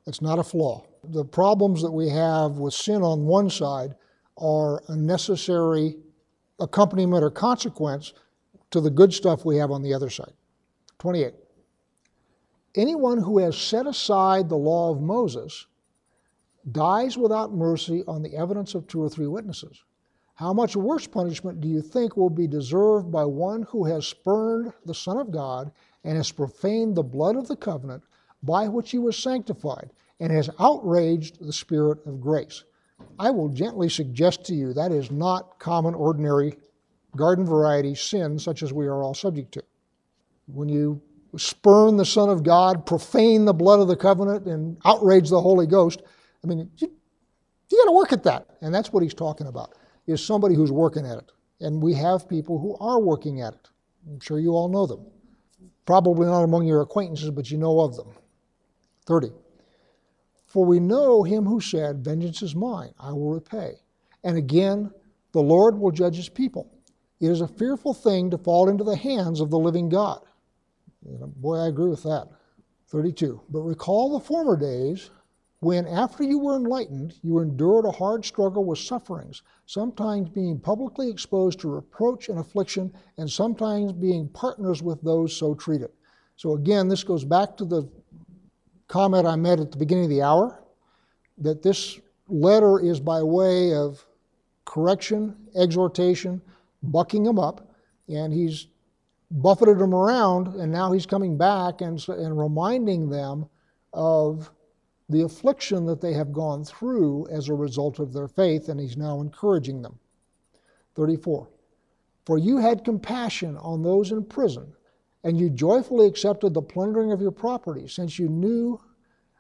It's 0.05 0.21
not 0.21 0.37
a 0.37 0.43
flaw. 0.43 0.85
The 1.03 1.25
problems 1.25 1.81
that 1.81 1.91
we 1.91 2.09
have 2.09 2.53
with 2.57 2.75
sin 2.75 3.01
on 3.01 3.25
one 3.25 3.49
side 3.49 3.95
are 4.37 4.83
a 4.87 4.95
necessary 4.95 5.95
accompaniment 6.59 7.23
or 7.23 7.31
consequence 7.31 8.13
to 8.69 8.81
the 8.81 8.91
good 8.91 9.13
stuff 9.13 9.45
we 9.45 9.57
have 9.57 9.71
on 9.71 9.81
the 9.81 9.93
other 9.93 10.09
side. 10.09 10.33
28. 10.99 11.33
Anyone 12.75 13.19
who 13.19 13.39
has 13.39 13.57
set 13.57 13.87
aside 13.87 14.49
the 14.49 14.55
law 14.55 14.91
of 14.91 15.01
Moses 15.01 15.67
dies 16.71 17.17
without 17.17 17.53
mercy 17.53 18.03
on 18.07 18.21
the 18.21 18.35
evidence 18.35 18.75
of 18.75 18.87
two 18.87 19.01
or 19.01 19.09
three 19.09 19.27
witnesses. 19.27 19.83
How 20.35 20.53
much 20.53 20.75
worse 20.75 21.07
punishment 21.07 21.61
do 21.61 21.67
you 21.67 21.81
think 21.81 22.15
will 22.15 22.29
be 22.29 22.47
deserved 22.47 23.11
by 23.11 23.25
one 23.25 23.63
who 23.63 23.85
has 23.85 24.05
spurned 24.05 24.73
the 24.85 24.93
Son 24.93 25.17
of 25.17 25.31
God 25.31 25.71
and 26.03 26.15
has 26.17 26.31
profaned 26.31 26.95
the 26.95 27.03
blood 27.03 27.35
of 27.35 27.47
the 27.47 27.55
covenant 27.55 28.03
by 28.43 28.67
which 28.67 28.91
he 28.91 28.99
was 28.99 29.17
sanctified 29.17 29.89
and 30.19 30.31
has 30.31 30.49
outraged 30.59 31.43
the 31.43 31.53
Spirit 31.53 32.05
of 32.05 32.21
grace? 32.21 32.63
I 33.17 33.31
will 33.31 33.49
gently 33.49 33.89
suggest 33.89 34.43
to 34.45 34.55
you 34.55 34.73
that 34.73 34.91
is 34.91 35.09
not 35.09 35.57
common, 35.59 35.95
ordinary, 35.95 36.57
garden 37.15 37.45
variety 37.45 37.95
sin 37.95 38.37
such 38.37 38.61
as 38.61 38.73
we 38.73 38.85
are 38.85 39.01
all 39.01 39.13
subject 39.13 39.51
to. 39.53 39.63
When 40.47 40.69
you 40.69 41.01
spurn 41.37 41.97
the 41.97 42.05
Son 42.05 42.29
of 42.29 42.43
God, 42.43 42.85
profane 42.85 43.45
the 43.45 43.53
blood 43.53 43.79
of 43.79 43.87
the 43.87 43.95
covenant, 43.95 44.45
and 44.45 44.77
outrage 44.85 45.29
the 45.29 45.41
Holy 45.41 45.67
Ghost, 45.67 46.01
I 46.43 46.47
mean, 46.47 46.69
you, 46.77 46.91
you 47.69 47.77
got 47.77 47.85
to 47.85 47.95
work 47.95 48.13
at 48.13 48.23
that. 48.23 48.47
And 48.61 48.73
that's 48.73 48.91
what 48.91 49.03
he's 49.03 49.13
talking 49.13 49.47
about 49.47 49.73
is 50.07 50.23
somebody 50.23 50.55
who's 50.55 50.71
working 50.71 51.05
at 51.05 51.17
it. 51.17 51.31
And 51.59 51.81
we 51.81 51.93
have 51.95 52.29
people 52.29 52.59
who 52.59 52.77
are 52.77 52.99
working 52.99 53.41
at 53.41 53.53
it. 53.53 53.69
I'm 54.07 54.19
sure 54.19 54.39
you 54.39 54.51
all 54.51 54.69
know 54.69 54.85
them. 54.85 55.05
Probably 55.85 56.27
not 56.27 56.43
among 56.43 56.65
your 56.65 56.81
acquaintances, 56.81 57.29
but 57.29 57.51
you 57.51 57.57
know 57.57 57.79
of 57.81 57.95
them. 57.95 58.07
30. 59.05 59.31
For 60.45 60.63
we 60.63 60.79
know 60.79 61.23
him 61.23 61.45
who 61.45 61.59
said, 61.59 62.03
Vengeance 62.03 62.41
is 62.41 62.55
mine, 62.55 62.93
I 62.99 63.11
will 63.11 63.31
repay. 63.31 63.75
And 64.23 64.37
again, 64.37 64.91
the 65.33 65.41
Lord 65.41 65.77
will 65.77 65.91
judge 65.91 66.15
his 66.15 66.29
people. 66.29 66.71
It 67.19 67.27
is 67.27 67.41
a 67.41 67.47
fearful 67.47 67.93
thing 67.93 68.29
to 68.31 68.37
fall 68.37 68.69
into 68.69 68.83
the 68.83 68.95
hands 68.95 69.41
of 69.41 69.49
the 69.49 69.59
living 69.59 69.89
God. 69.89 70.21
You 71.05 71.15
uh, 71.15 71.19
know, 71.19 71.33
boy, 71.37 71.57
I 71.57 71.67
agree 71.67 71.89
with 71.89 72.03
that. 72.03 72.29
32. 72.89 73.41
But 73.49 73.61
recall 73.61 74.17
the 74.17 74.25
former 74.25 74.57
days 74.57 75.09
when, 75.59 75.87
after 75.87 76.23
you 76.23 76.37
were 76.37 76.55
enlightened, 76.55 77.15
you 77.23 77.39
endured 77.39 77.85
a 77.85 77.91
hard 77.91 78.23
struggle 78.23 78.63
with 78.63 78.77
sufferings, 78.77 79.41
sometimes 79.65 80.29
being 80.29 80.59
publicly 80.59 81.09
exposed 81.09 81.59
to 81.61 81.73
reproach 81.73 82.29
and 82.29 82.39
affliction, 82.39 82.93
and 83.17 83.29
sometimes 83.29 83.91
being 83.91 84.29
partners 84.29 84.83
with 84.83 85.01
those 85.01 85.35
so 85.35 85.55
treated. 85.55 85.89
So, 86.35 86.53
again, 86.53 86.87
this 86.87 87.03
goes 87.03 87.25
back 87.25 87.57
to 87.57 87.65
the 87.65 87.89
comment 88.87 89.25
I 89.25 89.35
made 89.35 89.59
at 89.59 89.71
the 89.71 89.77
beginning 89.77 90.05
of 90.05 90.11
the 90.11 90.21
hour 90.21 90.63
that 91.39 91.63
this 91.63 91.99
letter 92.27 92.79
is 92.79 92.99
by 92.99 93.23
way 93.23 93.73
of 93.73 94.05
correction, 94.65 95.35
exhortation, 95.55 96.41
bucking 96.83 97.23
them 97.23 97.39
up, 97.39 97.67
and 98.07 98.31
he's 98.31 98.67
buffeted 99.29 99.79
them 99.79 99.93
around, 99.93 100.47
and 100.55 100.71
now 100.71 100.91
he's 100.91 101.05
coming 101.05 101.37
back 101.37 101.81
and, 101.81 102.03
and 102.09 102.37
reminding 102.37 103.09
them 103.09 103.45
of 103.93 104.51
the 105.09 105.21
affliction 105.21 105.85
that 105.85 106.01
they 106.01 106.13
have 106.13 106.33
gone 106.33 106.63
through 106.63 107.27
as 107.29 107.49
a 107.49 107.53
result 107.53 107.99
of 107.99 108.13
their 108.13 108.27
faith, 108.27 108.69
and 108.69 108.79
he's 108.79 108.97
now 108.97 109.21
encouraging 109.21 109.81
them. 109.81 109.97
34. 110.95 111.47
For 112.25 112.37
you 112.37 112.57
had 112.57 112.83
compassion 112.83 113.55
on 113.57 113.83
those 113.83 114.11
in 114.11 114.23
prison, 114.25 114.73
and 115.23 115.37
you 115.37 115.49
joyfully 115.49 116.07
accepted 116.07 116.53
the 116.53 116.61
plundering 116.61 117.11
of 117.11 117.21
your 117.21 117.31
property, 117.31 117.87
since 117.87 118.19
you 118.19 118.27
knew 118.27 118.79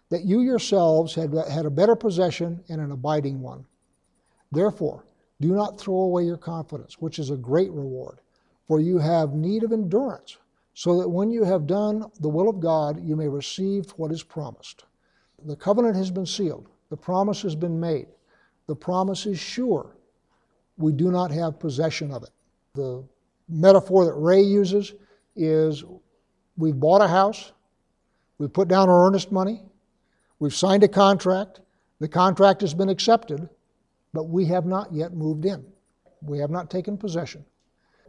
that 0.09 0.23
you 0.23 0.41
yourselves 0.41 1.13
had, 1.13 1.33
had 1.49 1.65
a 1.65 1.69
better 1.69 1.95
possession 1.95 2.63
and 2.69 2.79
an 2.79 2.91
abiding 2.91 3.41
one. 3.41 3.65
Therefore, 4.51 5.03
do 5.41 5.53
not 5.53 5.79
throw 5.79 5.95
away 5.95 6.23
your 6.23 6.37
confidence, 6.37 6.99
which 6.99 7.19
is 7.19 7.29
a 7.29 7.37
great 7.37 7.71
reward, 7.71 8.19
for 8.67 8.79
you 8.79 8.97
have 8.97 9.33
need 9.33 9.63
of 9.63 9.71
endurance, 9.71 10.37
so 10.73 10.99
that 10.99 11.09
when 11.09 11.31
you 11.31 11.43
have 11.43 11.65
done 11.65 12.05
the 12.19 12.29
will 12.29 12.49
of 12.49 12.59
God, 12.59 13.03
you 13.03 13.15
may 13.15 13.27
receive 13.27 13.89
what 13.91 14.11
is 14.11 14.23
promised. 14.23 14.83
The 15.45 15.55
covenant 15.55 15.95
has 15.95 16.11
been 16.11 16.25
sealed, 16.25 16.67
the 16.89 16.97
promise 16.97 17.41
has 17.43 17.55
been 17.55 17.79
made, 17.79 18.07
the 18.67 18.75
promise 18.75 19.25
is 19.25 19.39
sure. 19.39 19.95
We 20.77 20.91
do 20.91 21.09
not 21.11 21.31
have 21.31 21.59
possession 21.59 22.11
of 22.11 22.23
it. 22.23 22.29
The 22.75 23.03
metaphor 23.49 24.05
that 24.05 24.13
Ray 24.13 24.41
uses 24.41 24.93
is 25.35 25.83
we've 26.57 26.79
bought 26.79 27.01
a 27.01 27.07
house, 27.07 27.53
we've 28.37 28.53
put 28.53 28.67
down 28.67 28.89
our 28.89 29.07
earnest 29.07 29.31
money, 29.31 29.63
we've 30.39 30.55
signed 30.55 30.83
a 30.83 30.87
contract, 30.87 31.61
the 31.99 32.07
contract 32.07 32.61
has 32.61 32.73
been 32.73 32.89
accepted, 32.89 33.49
but 34.13 34.25
we 34.25 34.45
have 34.45 34.65
not 34.65 34.93
yet 34.93 35.13
moved 35.13 35.45
in. 35.45 35.65
We 36.21 36.39
have 36.39 36.49
not 36.49 36.69
taken 36.69 36.97
possession. 36.97 37.45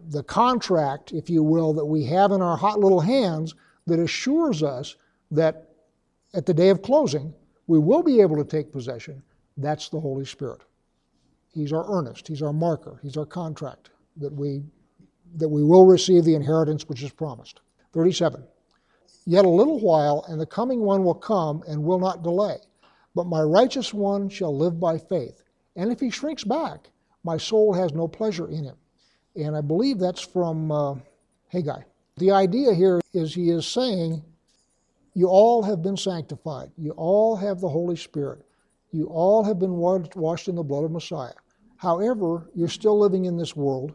The 0.09 0.23
contract, 0.23 1.13
if 1.13 1.29
you 1.29 1.43
will, 1.43 1.73
that 1.75 1.85
we 1.85 2.05
have 2.05 2.33
in 2.33 2.41
our 2.41 2.57
hot 2.57 2.79
little 2.81 3.01
hands 3.01 3.55
that 3.87 3.99
assures 3.99 4.63
us 4.63 4.97
that 5.31 5.69
at 6.35 6.47
the 6.47 6.55
day 6.55 6.69
of 6.69 6.83
closing, 6.83 7.35
we 7.67 7.79
will 7.79 8.03
be 8.03 8.21
able 8.21 8.37
to 8.37 8.45
take 8.45 8.73
possession. 8.73 9.23
That's 9.57 9.89
the 9.89 10.01
Holy 10.01 10.25
Spirit. 10.25 10.63
He's 11.53 11.73
our 11.73 11.85
earnest, 11.91 12.29
He's 12.29 12.43
our 12.43 12.53
marker, 12.53 13.01
He's 13.03 13.17
our 13.17 13.27
contract 13.27 13.91
that 14.17 14.33
we, 14.33 14.63
that 15.37 15.49
we 15.49 15.65
will 15.65 15.87
receive 15.87 16.25
the 16.25 16.35
inheritance 16.35 16.89
which 16.89 17.03
is 17.03 17.11
promised. 17.11 17.61
37. 17.93 18.45
Yet 19.27 19.45
a 19.45 19.49
little 19.49 19.81
while, 19.81 20.25
and 20.29 20.41
the 20.41 20.47
coming 20.47 20.81
one 20.81 21.05
will 21.05 21.15
come 21.15 21.63
and 21.67 21.83
will 21.83 21.99
not 21.99 22.23
delay. 22.23 22.59
But 23.15 23.27
my 23.27 23.43
righteous 23.43 23.93
one 23.93 24.29
shall 24.29 24.57
live 24.57 24.79
by 24.79 24.99
faith. 24.99 25.43
And 25.77 25.91
if 25.91 26.01
he 26.01 26.11
shrinks 26.11 26.45
back, 26.45 26.91
my 27.25 27.37
soul 27.37 27.73
has 27.75 27.93
no 27.93 28.09
pleasure 28.09 28.49
in 28.49 28.65
him. 28.65 28.77
And 29.39 29.57
I 29.57 29.61
believe 29.61 29.99
that's 29.99 30.21
from 30.21 30.73
uh, 30.73 30.95
Haggai. 31.49 31.83
The 32.17 32.33
idea 32.33 32.75
here 32.75 33.01
is 33.15 33.35
he 33.35 33.51
is 33.51 33.67
saying 33.67 34.23
you 35.15 35.29
all 35.29 35.63
have 35.63 35.83
been 35.83 35.97
sanctified. 35.97 36.71
You 36.77 36.91
all 36.93 37.37
have 37.37 37.61
the 37.61 37.69
Holy 37.69 37.97
Spirit. 37.97 38.45
You 38.91 39.07
all 39.07 39.45
have 39.45 39.59
been 39.59 39.77
washed 39.77 40.49
in 40.49 40.57
the 40.57 40.63
blood 40.63 40.85
of 40.85 40.91
Messiah. 40.91 41.35
However, 41.77 42.51
you're 42.55 42.69
still 42.69 42.99
living 42.99 43.27
in 43.27 43.37
this 43.37 43.55
world, 43.55 43.95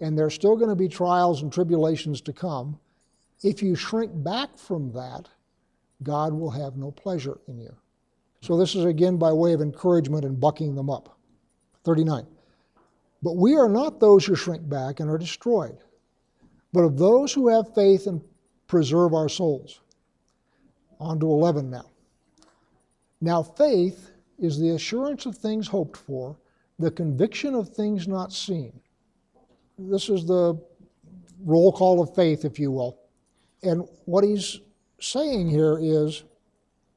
and 0.00 0.18
there's 0.18 0.34
still 0.34 0.56
going 0.56 0.68
to 0.68 0.76
be 0.76 0.88
trials 0.88 1.42
and 1.42 1.52
tribulations 1.52 2.20
to 2.22 2.32
come. 2.32 2.78
If 3.42 3.62
you 3.62 3.74
shrink 3.74 4.12
back 4.22 4.58
from 4.58 4.92
that, 4.92 5.28
God 6.02 6.34
will 6.34 6.50
have 6.50 6.76
no 6.76 6.90
pleasure 6.90 7.38
in 7.48 7.58
you. 7.58 7.74
So, 8.40 8.56
this 8.58 8.74
is 8.74 8.84
again 8.84 9.18
by 9.18 9.32
way 9.32 9.52
of 9.52 9.60
encouragement 9.60 10.24
and 10.24 10.38
bucking 10.38 10.74
them 10.74 10.90
up. 10.90 11.16
39. 11.84 12.26
But 13.22 13.36
we 13.36 13.54
are 13.56 13.68
not 13.68 14.00
those 14.00 14.26
who 14.26 14.34
shrink 14.34 14.68
back 14.68 15.00
and 15.00 15.08
are 15.08 15.18
destroyed, 15.18 15.78
but 16.72 16.82
of 16.82 16.98
those 16.98 17.32
who 17.32 17.48
have 17.48 17.74
faith 17.74 18.06
and 18.06 18.20
preserve 18.66 19.14
our 19.14 19.28
souls. 19.28 19.80
On 20.98 21.18
to 21.20 21.26
11 21.26 21.70
now. 21.70 21.86
Now, 23.20 23.42
faith 23.42 24.10
is 24.38 24.58
the 24.58 24.70
assurance 24.70 25.26
of 25.26 25.36
things 25.36 25.68
hoped 25.68 25.96
for, 25.96 26.36
the 26.78 26.90
conviction 26.90 27.54
of 27.54 27.68
things 27.68 28.08
not 28.08 28.32
seen. 28.32 28.72
This 29.78 30.08
is 30.08 30.26
the 30.26 30.60
roll 31.44 31.72
call 31.72 32.02
of 32.02 32.14
faith, 32.14 32.44
if 32.44 32.58
you 32.58 32.70
will. 32.70 32.98
And 33.62 33.86
what 34.06 34.24
he's 34.24 34.60
saying 35.00 35.48
here 35.48 35.78
is 35.80 36.24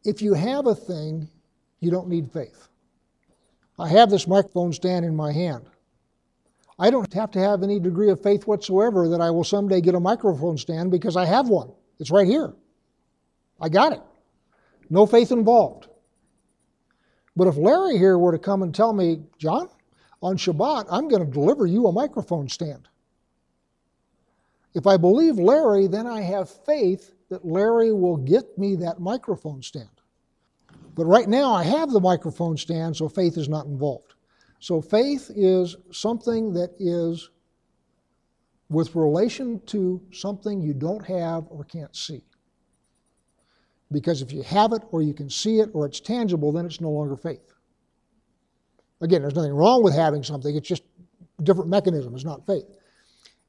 if 0.03 0.21
you 0.21 0.33
have 0.33 0.67
a 0.67 0.75
thing, 0.75 1.27
you 1.79 1.91
don't 1.91 2.07
need 2.07 2.31
faith. 2.31 2.67
I 3.77 3.89
have 3.89 4.09
this 4.09 4.27
microphone 4.27 4.73
stand 4.73 5.05
in 5.05 5.15
my 5.15 5.31
hand. 5.31 5.65
I 6.77 6.89
don't 6.89 7.11
have 7.13 7.31
to 7.31 7.39
have 7.39 7.63
any 7.63 7.79
degree 7.79 8.09
of 8.09 8.21
faith 8.21 8.47
whatsoever 8.47 9.07
that 9.09 9.21
I 9.21 9.31
will 9.31 9.43
someday 9.43 9.79
get 9.79 9.95
a 9.95 9.99
microphone 9.99 10.57
stand 10.57 10.91
because 10.91 11.15
I 11.15 11.25
have 11.25 11.47
one. 11.47 11.71
It's 11.99 12.11
right 12.11 12.27
here. 12.27 12.53
I 13.61 13.69
got 13.69 13.93
it. 13.93 14.01
No 14.89 15.05
faith 15.05 15.31
involved. 15.31 15.87
But 17.35 17.47
if 17.47 17.57
Larry 17.57 17.97
here 17.97 18.17
were 18.17 18.31
to 18.31 18.39
come 18.39 18.61
and 18.61 18.73
tell 18.73 18.93
me, 18.93 19.21
John, 19.37 19.69
on 20.21 20.37
Shabbat, 20.37 20.87
I'm 20.89 21.07
going 21.07 21.25
to 21.25 21.31
deliver 21.31 21.65
you 21.65 21.87
a 21.87 21.91
microphone 21.91 22.49
stand. 22.49 22.87
If 24.73 24.87
I 24.87 24.97
believe 24.97 25.37
Larry, 25.37 25.87
then 25.87 26.07
I 26.07 26.21
have 26.21 26.49
faith 26.49 27.13
that 27.29 27.45
Larry 27.45 27.93
will 27.93 28.17
get 28.17 28.57
me 28.57 28.75
that 28.77 28.99
microphone 28.99 29.61
stand. 29.61 29.89
But 30.95 31.05
right 31.05 31.27
now, 31.27 31.53
I 31.53 31.63
have 31.63 31.91
the 31.91 31.99
microphone 31.99 32.57
stand, 32.57 32.95
so 32.95 33.07
faith 33.07 33.37
is 33.37 33.49
not 33.49 33.65
involved. 33.65 34.14
So 34.59 34.81
faith 34.81 35.31
is 35.35 35.75
something 35.91 36.53
that 36.53 36.71
is 36.79 37.29
with 38.69 38.95
relation 38.95 39.61
to 39.67 40.01
something 40.11 40.61
you 40.61 40.73
don't 40.73 41.05
have 41.05 41.45
or 41.49 41.63
can't 41.65 41.95
see. 41.95 42.23
Because 43.91 44.21
if 44.21 44.31
you 44.31 44.41
have 44.41 44.73
it 44.73 44.81
or 44.91 45.01
you 45.01 45.13
can 45.13 45.29
see 45.29 45.59
it 45.59 45.69
or 45.73 45.85
it's 45.85 45.99
tangible, 45.99 46.51
then 46.51 46.65
it's 46.65 46.81
no 46.81 46.89
longer 46.89 47.15
faith. 47.15 47.53
Again, 49.01 49.21
there's 49.21 49.35
nothing 49.35 49.53
wrong 49.53 49.83
with 49.83 49.93
having 49.93 50.23
something, 50.23 50.55
it's 50.55 50.67
just 50.67 50.83
a 51.37 51.43
different 51.43 51.69
mechanism, 51.69 52.15
it's 52.15 52.25
not 52.25 52.45
faith. 52.45 52.65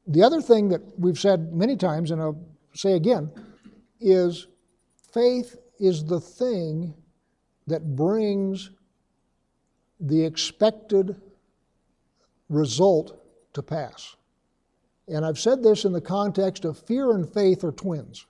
The 0.09 0.23
other 0.23 0.41
thing 0.41 0.69
that 0.69 0.83
we've 0.99 1.19
said 1.19 1.53
many 1.53 1.77
times, 1.77 2.11
and 2.11 2.21
I'll 2.21 2.41
say 2.75 2.93
again, 2.93 3.31
is 4.01 4.47
faith 5.13 5.57
is 5.81 6.05
the 6.05 6.21
thing 6.21 6.95
that 7.67 7.97
brings 7.97 8.71
the 10.01 10.25
expected 10.25 11.21
result 12.49 13.19
to 13.55 13.63
pass. 13.63 14.17
And 15.09 15.25
I've 15.25 15.39
said 15.39 15.63
this 15.63 15.85
in 15.85 15.93
the 15.93 16.01
context 16.01 16.65
of 16.65 16.79
fear 16.79 17.13
and 17.13 17.29
faith 17.29 17.65
are 17.65 17.73
twins. 17.73 18.27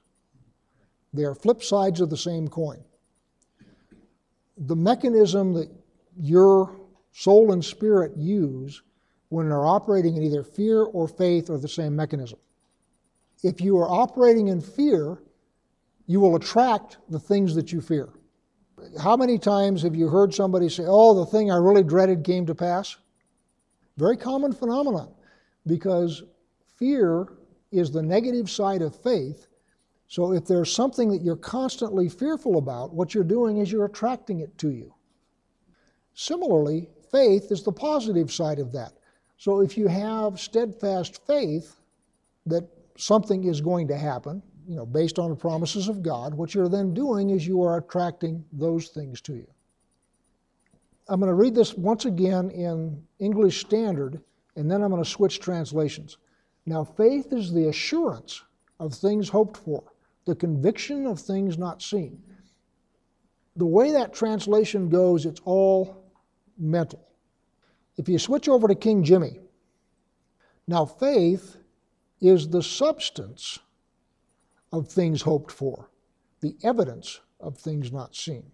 They 1.13 1.25
are 1.25 1.35
flip 1.35 1.63
sides 1.63 2.01
of 2.01 2.11
the 2.11 2.17
same 2.17 2.49
coin. 2.49 2.85
The 4.59 4.77
mechanism 4.77 5.55
that 5.55 5.71
your 6.21 6.77
soul 7.13 7.53
and 7.53 7.65
spirit 7.65 8.17
use 8.17 8.83
when 9.29 9.49
they're 9.49 9.67
operating 9.67 10.17
in 10.17 10.23
either 10.23 10.43
fear 10.43 10.83
or 10.83 11.09
faith 11.09 11.51
are 11.51 11.59
the 11.59 11.69
same 11.69 11.97
mechanism. 11.97 12.39
If 13.43 13.61
you 13.61 13.79
are 13.79 13.89
operating 13.89 14.49
in 14.49 14.61
fear, 14.61 15.19
you 16.07 16.21
will 16.21 16.37
attract 16.37 16.99
the 17.09 17.19
things 17.19 17.55
that 17.55 17.73
you 17.73 17.81
fear. 17.81 18.11
How 19.01 19.17
many 19.17 19.39
times 19.39 19.83
have 19.83 19.95
you 19.95 20.09
heard 20.09 20.35
somebody 20.35 20.69
say, 20.69 20.85
Oh, 20.87 21.15
the 21.15 21.27
thing 21.27 21.51
I 21.51 21.57
really 21.57 21.83
dreaded 21.83 22.25
came 22.25 22.47
to 22.47 22.55
pass? 22.55 22.97
Very 23.97 24.17
common 24.17 24.53
phenomenon 24.53 25.15
because 25.67 26.23
fear 26.77 27.29
is 27.73 27.91
the 27.91 28.03
negative 28.03 28.51
side 28.51 28.83
of 28.83 28.95
faith. 28.95 29.49
So 30.09 30.33
if 30.33 30.47
there's 30.47 30.73
something 30.73 31.09
that 31.11 31.23
you're 31.23 31.37
constantly 31.37 32.09
fearful 32.09 32.59
about, 32.59 32.93
what 32.93 33.15
you're 33.15 33.25
doing 33.25 33.59
is 33.59 33.73
you're 33.73 33.87
attracting 33.87 34.41
it 34.41 34.57
to 34.59 34.71
you. 34.71 34.95
Similarly, 36.15 36.89
faith 37.11 37.51
is 37.51 37.63
the 37.63 37.73
positive 37.73 38.33
side 38.33 38.59
of 38.59 38.73
that. 38.73 38.93
So 39.39 39.61
if 39.61 39.77
you 39.77 39.89
have 39.89 40.41
steadfast 40.41 41.27
faith 41.27 41.81
that 42.47 42.69
something 42.97 43.45
is 43.45 43.61
going 43.61 43.89
to 43.89 43.97
happen, 43.97 44.43
you 44.69 44.75
know, 44.75 44.87
based 44.87 45.19
on 45.19 45.31
the 45.31 45.37
promises 45.37 45.89
of 45.89 46.03
God, 46.03 46.35
what 46.35 46.55
you're 46.55 46.69
then 46.69 46.93
doing 46.93 47.31
is 47.31 47.47
you 47.47 47.63
are 47.63 47.79
attracting 47.79 48.45
those 48.53 48.89
things 48.89 49.21
to 49.23 49.35
you. 49.35 49.47
I'm 51.09 51.21
going 51.21 51.31
to 51.31 51.35
read 51.35 51.55
this 51.55 51.75
once 51.75 52.05
again 52.05 52.51
in 52.51 53.01
English 53.21 53.61
Standard, 53.61 54.21
and 54.57 54.69
then 54.71 54.83
I'm 54.83 54.91
going 54.91 55.03
to 55.03 55.09
switch 55.09 55.39
translations. 55.39 56.19
Now, 56.67 56.83
faith 56.83 57.33
is 57.33 57.53
the 57.53 57.69
assurance 57.69 58.43
of 58.81 58.93
things 58.93 59.29
hoped 59.29 59.57
for, 59.57 59.85
the 60.25 60.35
conviction 60.35 61.07
of 61.07 61.21
things 61.21 61.59
not 61.59 61.81
seen. 61.81 62.21
The 63.55 63.67
way 63.67 63.93
that 63.93 64.13
translation 64.13 64.89
goes, 64.89 65.27
it's 65.27 65.41
all 65.45 66.05
mental. 66.59 67.07
If 67.97 68.09
you 68.09 68.19
switch 68.19 68.49
over 68.49 68.67
to 68.67 68.75
King 68.75 69.05
Jimmy, 69.05 69.39
now 70.67 70.85
faith 70.85 71.57
is 72.21 72.49
the 72.49 72.63
substance 72.63 73.61
of 74.73 74.89
things 74.89 75.23
hoped 75.23 75.53
for, 75.53 75.91
the 76.41 76.57
evidence 76.63 77.21
of 77.41 77.57
things 77.57 77.93
not 77.93 78.15
seen. 78.15 78.51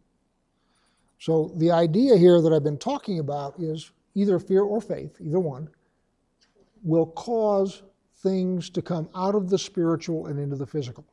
So 1.18 1.52
the 1.56 1.70
idea 1.70 2.16
here 2.16 2.40
that 2.40 2.52
I've 2.52 2.64
been 2.64 2.78
talking 2.78 3.18
about 3.18 3.60
is 3.60 3.92
either 4.14 4.38
fear 4.38 4.62
or 4.62 4.80
faith, 4.80 5.16
either 5.20 5.40
one, 5.40 5.68
will 6.82 7.06
cause 7.06 7.82
things 8.22 8.70
to 8.70 8.82
come 8.82 9.08
out 9.14 9.34
of 9.34 9.48
the 9.48 9.58
spiritual 9.58 10.26
and 10.26 10.38
into 10.38 10.56
the 10.56 10.66
physical. 10.66 11.04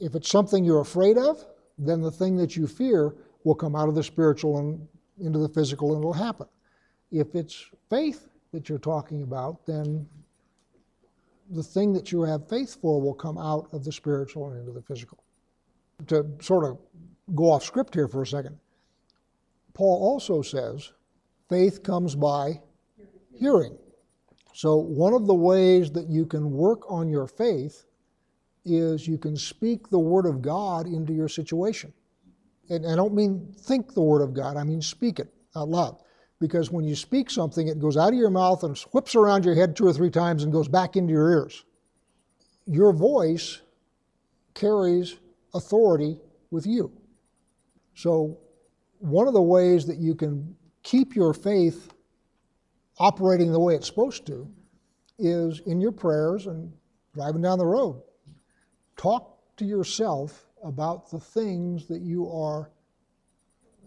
If 0.00 0.14
it's 0.14 0.30
something 0.30 0.64
you're 0.64 0.80
afraid 0.80 1.18
of, 1.18 1.44
then 1.78 2.00
the 2.00 2.10
thing 2.10 2.36
that 2.36 2.56
you 2.56 2.66
fear 2.66 3.14
will 3.44 3.54
come 3.54 3.76
out 3.76 3.88
of 3.88 3.94
the 3.94 4.02
spiritual 4.02 4.58
and 4.58 4.86
into 5.18 5.38
the 5.38 5.48
physical 5.48 5.94
and 5.94 6.00
it'll 6.00 6.12
happen. 6.12 6.46
If 7.10 7.34
it's 7.34 7.66
faith 7.88 8.28
that 8.52 8.68
you're 8.68 8.78
talking 8.78 9.22
about, 9.22 9.64
then 9.66 10.06
the 11.50 11.62
thing 11.62 11.92
that 11.92 12.12
you 12.12 12.22
have 12.22 12.48
faith 12.48 12.76
for 12.80 13.00
will 13.00 13.14
come 13.14 13.38
out 13.38 13.68
of 13.72 13.84
the 13.84 13.92
spiritual 13.92 14.50
and 14.50 14.60
into 14.60 14.72
the 14.72 14.82
physical. 14.82 15.22
To 16.08 16.26
sort 16.40 16.64
of 16.64 16.78
go 17.34 17.50
off 17.50 17.64
script 17.64 17.94
here 17.94 18.08
for 18.08 18.22
a 18.22 18.26
second, 18.26 18.58
Paul 19.74 20.02
also 20.02 20.42
says 20.42 20.92
faith 21.48 21.82
comes 21.82 22.14
by 22.14 22.60
hearing. 23.32 23.76
So, 24.52 24.76
one 24.76 25.12
of 25.12 25.26
the 25.26 25.34
ways 25.34 25.90
that 25.92 26.08
you 26.08 26.26
can 26.26 26.50
work 26.50 26.90
on 26.90 27.08
your 27.08 27.26
faith 27.26 27.84
is 28.64 29.06
you 29.06 29.18
can 29.18 29.36
speak 29.36 29.88
the 29.90 29.98
Word 29.98 30.26
of 30.26 30.42
God 30.42 30.86
into 30.86 31.12
your 31.12 31.28
situation. 31.28 31.92
And 32.68 32.86
I 32.86 32.96
don't 32.96 33.14
mean 33.14 33.54
think 33.58 33.94
the 33.94 34.02
Word 34.02 34.22
of 34.22 34.34
God, 34.34 34.56
I 34.56 34.64
mean 34.64 34.82
speak 34.82 35.18
it 35.18 35.28
out 35.54 35.68
loud 35.68 35.98
because 36.38 36.70
when 36.70 36.84
you 36.84 36.94
speak 36.94 37.30
something, 37.30 37.68
it 37.68 37.80
goes 37.80 37.96
out 37.96 38.12
of 38.12 38.18
your 38.18 38.30
mouth 38.30 38.62
and 38.62 38.76
whips 38.92 39.14
around 39.14 39.44
your 39.44 39.54
head 39.54 39.74
two 39.74 39.86
or 39.86 39.92
three 39.92 40.10
times 40.10 40.42
and 40.42 40.52
goes 40.52 40.68
back 40.68 40.96
into 40.96 41.12
your 41.12 41.30
ears. 41.30 41.64
Your 42.66 42.92
voice 42.92 43.60
carries 44.54 45.16
authority 45.54 46.18
with 46.50 46.66
you. 46.66 46.92
So, 47.94 48.38
one 48.98 49.28
of 49.28 49.34
the 49.34 49.42
ways 49.42 49.86
that 49.86 49.98
you 49.98 50.14
can 50.14 50.56
keep 50.82 51.14
your 51.14 51.32
faith 51.32 51.92
operating 52.98 53.52
the 53.52 53.60
way 53.60 53.74
it's 53.74 53.86
supposed 53.86 54.26
to 54.26 54.48
is 55.18 55.60
in 55.60 55.80
your 55.80 55.92
prayers 55.92 56.46
and 56.46 56.72
driving 57.14 57.42
down 57.42 57.58
the 57.58 57.66
road. 57.66 58.02
Talk 58.96 59.38
to 59.56 59.64
yourself 59.64 60.46
about 60.62 61.10
the 61.10 61.20
things 61.20 61.86
that 61.86 62.00
you 62.00 62.30
are 62.30 62.70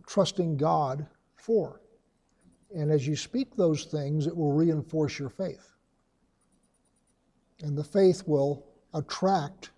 trusting 0.07 0.57
God 0.57 1.05
for. 1.35 1.81
And 2.75 2.91
as 2.91 3.07
you 3.07 3.15
speak 3.15 3.55
those 3.55 3.85
things, 3.85 4.27
it 4.27 4.35
will 4.35 4.53
reinforce 4.53 5.17
your 5.17 5.29
faith. 5.29 5.73
And 7.61 7.77
the 7.77 7.83
faith 7.83 8.23
will 8.25 8.65
attract 8.93 9.71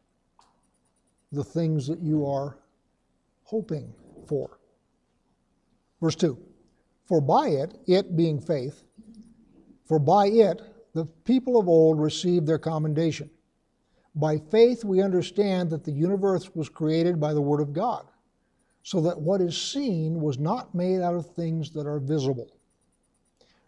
the 1.31 1.43
things 1.43 1.87
that 1.87 1.99
you 1.99 2.25
are 2.25 2.57
hoping 3.43 3.93
for. 4.27 4.59
Verse 6.01 6.15
2 6.15 6.37
For 7.05 7.21
by 7.21 7.47
it, 7.49 7.77
it 7.87 8.15
being 8.15 8.39
faith, 8.39 8.83
for 9.85 9.99
by 9.99 10.27
it 10.27 10.61
the 10.93 11.05
people 11.05 11.59
of 11.59 11.69
old 11.69 11.99
received 11.99 12.45
their 12.45 12.59
commendation. 12.59 13.29
By 14.13 14.37
faith, 14.37 14.83
we 14.83 15.01
understand 15.01 15.69
that 15.69 15.85
the 15.85 15.91
universe 15.91 16.53
was 16.53 16.67
created 16.67 17.19
by 17.19 17.33
the 17.33 17.41
Word 17.41 17.61
of 17.61 17.71
God, 17.71 18.07
so 18.83 18.99
that 19.01 19.19
what 19.19 19.39
is 19.39 19.59
seen 19.59 20.19
was 20.19 20.37
not 20.37 20.75
made 20.75 21.01
out 21.01 21.15
of 21.15 21.33
things 21.33 21.71
that 21.71 21.87
are 21.87 21.99
visible. 21.99 22.51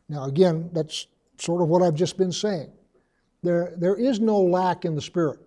Now, 0.10 0.26
again, 0.26 0.70
that's 0.74 1.08
sort 1.38 1.62
of 1.62 1.70
what 1.70 1.82
I've 1.82 1.96
just 1.96 2.18
been 2.18 2.32
saying. 2.32 2.72
There, 3.42 3.74
there 3.78 3.96
is 3.96 4.20
no 4.20 4.42
lack 4.42 4.86
in 4.86 4.96
the 4.96 5.02
Spirit. 5.02 5.40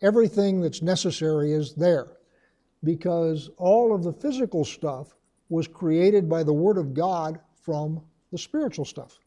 Everything 0.00 0.60
that's 0.60 0.82
necessary 0.82 1.52
is 1.52 1.74
there 1.74 2.18
because 2.84 3.50
all 3.56 3.94
of 3.94 4.04
the 4.04 4.12
physical 4.12 4.64
stuff 4.64 5.14
was 5.48 5.66
created 5.66 6.28
by 6.28 6.42
the 6.42 6.52
Word 6.52 6.78
of 6.78 6.94
God 6.94 7.40
from 7.60 8.00
the 8.30 8.38
spiritual 8.38 8.84
stuff. 8.84 9.18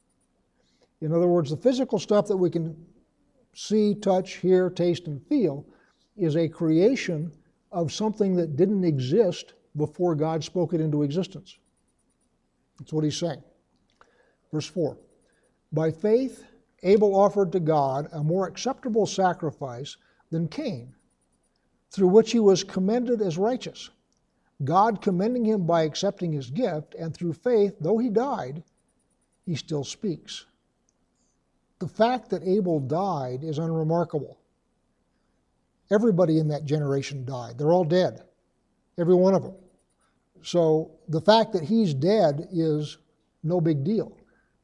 In 1.02 1.12
other 1.12 1.28
words, 1.28 1.50
the 1.50 1.58
physical 1.58 2.00
stuff 2.00 2.28
that 2.28 2.38
we 2.38 2.50
can 2.50 2.76
see, 3.54 3.96
touch, 3.96 4.38
hear, 4.38 4.70
taste, 4.70 5.08
and 5.08 5.22
feel 5.28 5.66
is 6.16 6.36
a 6.36 6.48
creation 6.48 7.32
of 7.72 7.92
something 7.92 8.36
that 8.36 8.56
didn't 8.56 8.84
exist 8.84 9.54
before 9.76 10.16
God 10.16 10.44
spoke 10.44 10.74
it 10.74 10.82
into 10.82 11.04
existence. 11.04 11.58
That's 12.78 12.94
what 12.94 13.04
he's 13.04 13.18
saying. 13.18 13.44
Verse 14.52 14.68
4 14.68 14.98
By 15.72 15.92
faith, 15.92 16.46
Abel 16.84 17.16
offered 17.16 17.52
to 17.52 17.60
God 17.60 18.10
a 18.12 18.24
more 18.24 18.48
acceptable 18.48 19.06
sacrifice 19.06 19.98
than 20.30 20.48
Cain, 20.48 20.94
through 21.92 22.08
which 22.08 22.32
he 22.32 22.40
was 22.40 22.64
commended 22.64 23.22
as 23.22 23.38
righteous. 23.38 23.90
God 24.64 25.02
commending 25.02 25.46
him 25.46 25.66
by 25.66 25.84
accepting 25.84 26.32
his 26.32 26.50
gift, 26.50 26.96
and 26.96 27.14
through 27.14 27.34
faith, 27.34 27.76
though 27.80 27.98
he 27.98 28.10
died, 28.10 28.64
he 29.46 29.56
still 29.56 29.84
speaks. 29.84 30.46
The 31.80 31.88
fact 31.88 32.30
that 32.30 32.44
Abel 32.44 32.80
died 32.80 33.44
is 33.44 33.58
unremarkable. 33.58 34.38
Everybody 35.90 36.38
in 36.38 36.48
that 36.50 36.66
generation 36.66 37.26
died. 37.26 37.58
They're 37.58 37.74
all 37.74 37.84
dead, 37.84 38.22
every 38.98 39.16
one 39.16 39.34
of 39.34 39.44
them. 39.44 39.56
So 40.44 40.92
the 41.08 41.22
fact 41.22 41.54
that 41.54 41.64
he's 41.64 41.94
dead 41.94 42.48
is 42.52 42.98
no 43.44 43.60
big 43.60 43.84
deal. 43.84 44.16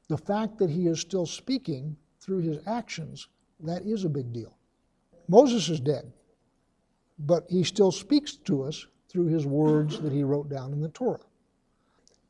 The 0.08 0.18
fact 0.18 0.58
that 0.60 0.70
he 0.70 0.88
is 0.88 1.00
still 1.00 1.26
speaking 1.26 1.98
through 2.20 2.40
his 2.40 2.60
actions, 2.66 3.28
that 3.60 3.86
is 3.86 4.06
a 4.06 4.10
big 4.10 4.32
deal. 4.32 4.58
Moses 5.28 5.70
is 5.70 5.80
dead, 5.80 6.14
but 7.20 7.46
he 7.50 7.64
still 7.64 7.92
speaks 7.92 8.38
to 8.38 8.64
us 8.64 8.86
through 9.10 9.28
his 9.28 9.46
words 9.46 10.00
that 10.00 10.12
he 10.12 10.24
wrote 10.24 10.50
down 10.50 10.72
in 10.72 10.82
the 10.82 10.90
Torah. 10.90 11.20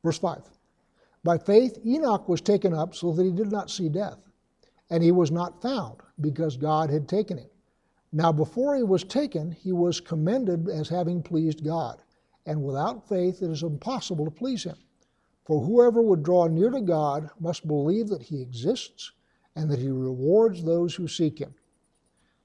Verse 0.04 0.18
5 0.18 0.50
By 1.24 1.38
faith, 1.38 1.78
Enoch 1.86 2.28
was 2.28 2.42
taken 2.42 2.74
up 2.74 2.96
so 2.96 3.12
that 3.12 3.24
he 3.24 3.32
did 3.32 3.52
not 3.52 3.70
see 3.70 3.90
death, 3.90 4.20
and 4.90 5.04
he 5.04 5.12
was 5.12 5.32
not 5.32 5.62
found 5.62 6.02
because 6.22 6.58
God 6.58 6.90
had 6.90 7.08
taken 7.08 7.38
him. 7.38 7.50
Now, 8.12 8.32
before 8.32 8.76
he 8.76 8.84
was 8.84 9.04
taken, 9.04 9.52
he 9.52 9.74
was 9.74 10.00
commended 10.00 10.70
as 10.70 10.88
having 10.88 11.22
pleased 11.22 11.64
God, 11.64 12.02
and 12.46 12.64
without 12.64 13.08
faith 13.08 13.42
it 13.42 13.52
is 13.52 13.64
impossible 13.64 14.26
to 14.26 14.32
please 14.32 14.64
him. 14.64 14.78
For 15.48 15.62
whoever 15.64 16.02
would 16.02 16.24
draw 16.24 16.48
near 16.48 16.70
to 16.72 16.82
God 16.82 17.30
must 17.40 17.66
believe 17.66 18.10
that 18.10 18.22
he 18.22 18.42
exists 18.42 19.14
and 19.56 19.72
that 19.72 19.80
he 19.80 19.88
rewards 19.88 20.62
those 20.62 20.94
who 20.94 21.08
seek 21.08 21.40
him. 21.40 21.56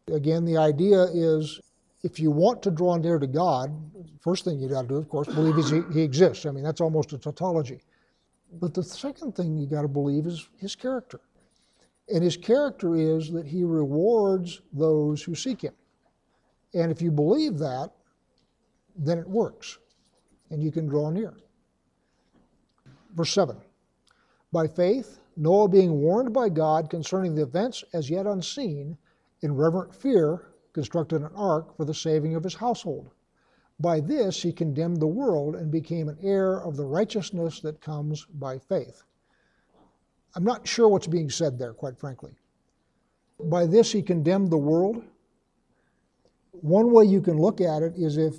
Again, 0.06 0.44
the 0.44 0.56
idea 0.56 1.02
is 1.12 1.60
if 2.04 2.20
you 2.20 2.30
want 2.30 2.62
to 2.62 2.70
draw 2.70 2.96
near 2.96 3.18
to 3.18 3.26
God, 3.26 3.72
first 4.20 4.44
thing 4.44 4.60
you 4.60 4.68
got 4.68 4.82
to 4.82 4.88
do, 4.88 4.96
of 4.98 5.08
course, 5.08 5.26
believe 5.26 5.56
he, 5.68 5.82
he 5.92 6.02
exists. 6.02 6.46
I 6.46 6.52
mean, 6.52 6.62
that's 6.62 6.80
almost 6.80 7.12
a 7.12 7.18
tautology. 7.18 7.80
But 8.60 8.72
the 8.72 8.84
second 8.84 9.34
thing 9.34 9.58
you 9.58 9.66
got 9.66 9.82
to 9.82 9.88
believe 9.88 10.26
is 10.26 10.48
his 10.56 10.76
character. 10.76 11.20
And 12.08 12.22
his 12.22 12.36
character 12.36 12.94
is 12.94 13.32
that 13.32 13.46
he 13.46 13.64
rewards 13.64 14.62
those 14.72 15.24
who 15.24 15.34
seek 15.34 15.60
him. 15.60 15.74
And 16.72 16.92
if 16.92 17.02
you 17.02 17.10
believe 17.10 17.58
that, 17.58 17.90
then 18.94 19.18
it 19.18 19.28
works 19.28 19.78
and 20.50 20.62
you 20.62 20.70
can 20.70 20.86
draw 20.86 21.10
near. 21.10 21.34
Verse 23.14 23.32
7 23.32 23.56
By 24.52 24.66
faith, 24.66 25.20
Noah, 25.36 25.68
being 25.68 26.00
warned 26.00 26.32
by 26.32 26.48
God 26.48 26.90
concerning 26.90 27.34
the 27.34 27.42
events 27.42 27.84
as 27.92 28.10
yet 28.10 28.26
unseen, 28.26 28.96
in 29.40 29.54
reverent 29.54 29.94
fear, 29.94 30.52
constructed 30.72 31.22
an 31.22 31.30
ark 31.34 31.76
for 31.76 31.84
the 31.84 31.94
saving 31.94 32.34
of 32.34 32.44
his 32.44 32.54
household. 32.54 33.10
By 33.80 34.00
this 34.00 34.42
he 34.42 34.52
condemned 34.52 35.00
the 35.00 35.06
world 35.06 35.56
and 35.56 35.70
became 35.70 36.08
an 36.08 36.18
heir 36.22 36.58
of 36.58 36.76
the 36.76 36.84
righteousness 36.84 37.60
that 37.60 37.80
comes 37.80 38.24
by 38.26 38.58
faith. 38.58 39.02
I'm 40.34 40.44
not 40.44 40.66
sure 40.66 40.88
what's 40.88 41.06
being 41.06 41.28
said 41.28 41.58
there, 41.58 41.74
quite 41.74 41.98
frankly. 41.98 42.32
By 43.40 43.66
this 43.66 43.92
he 43.92 44.02
condemned 44.02 44.50
the 44.50 44.58
world. 44.58 45.02
One 46.52 46.92
way 46.92 47.04
you 47.04 47.20
can 47.20 47.38
look 47.38 47.60
at 47.60 47.82
it 47.82 47.94
is 47.96 48.16
if 48.16 48.36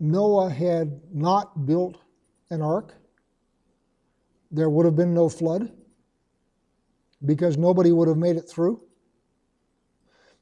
Noah 0.00 0.50
had 0.50 1.00
not 1.12 1.66
built 1.66 1.98
an 2.50 2.62
ark, 2.62 2.94
there 4.50 4.70
would 4.70 4.86
have 4.86 4.96
been 4.96 5.14
no 5.14 5.28
flood 5.28 5.72
because 7.24 7.56
nobody 7.56 7.92
would 7.92 8.08
have 8.08 8.16
made 8.16 8.36
it 8.36 8.48
through. 8.48 8.82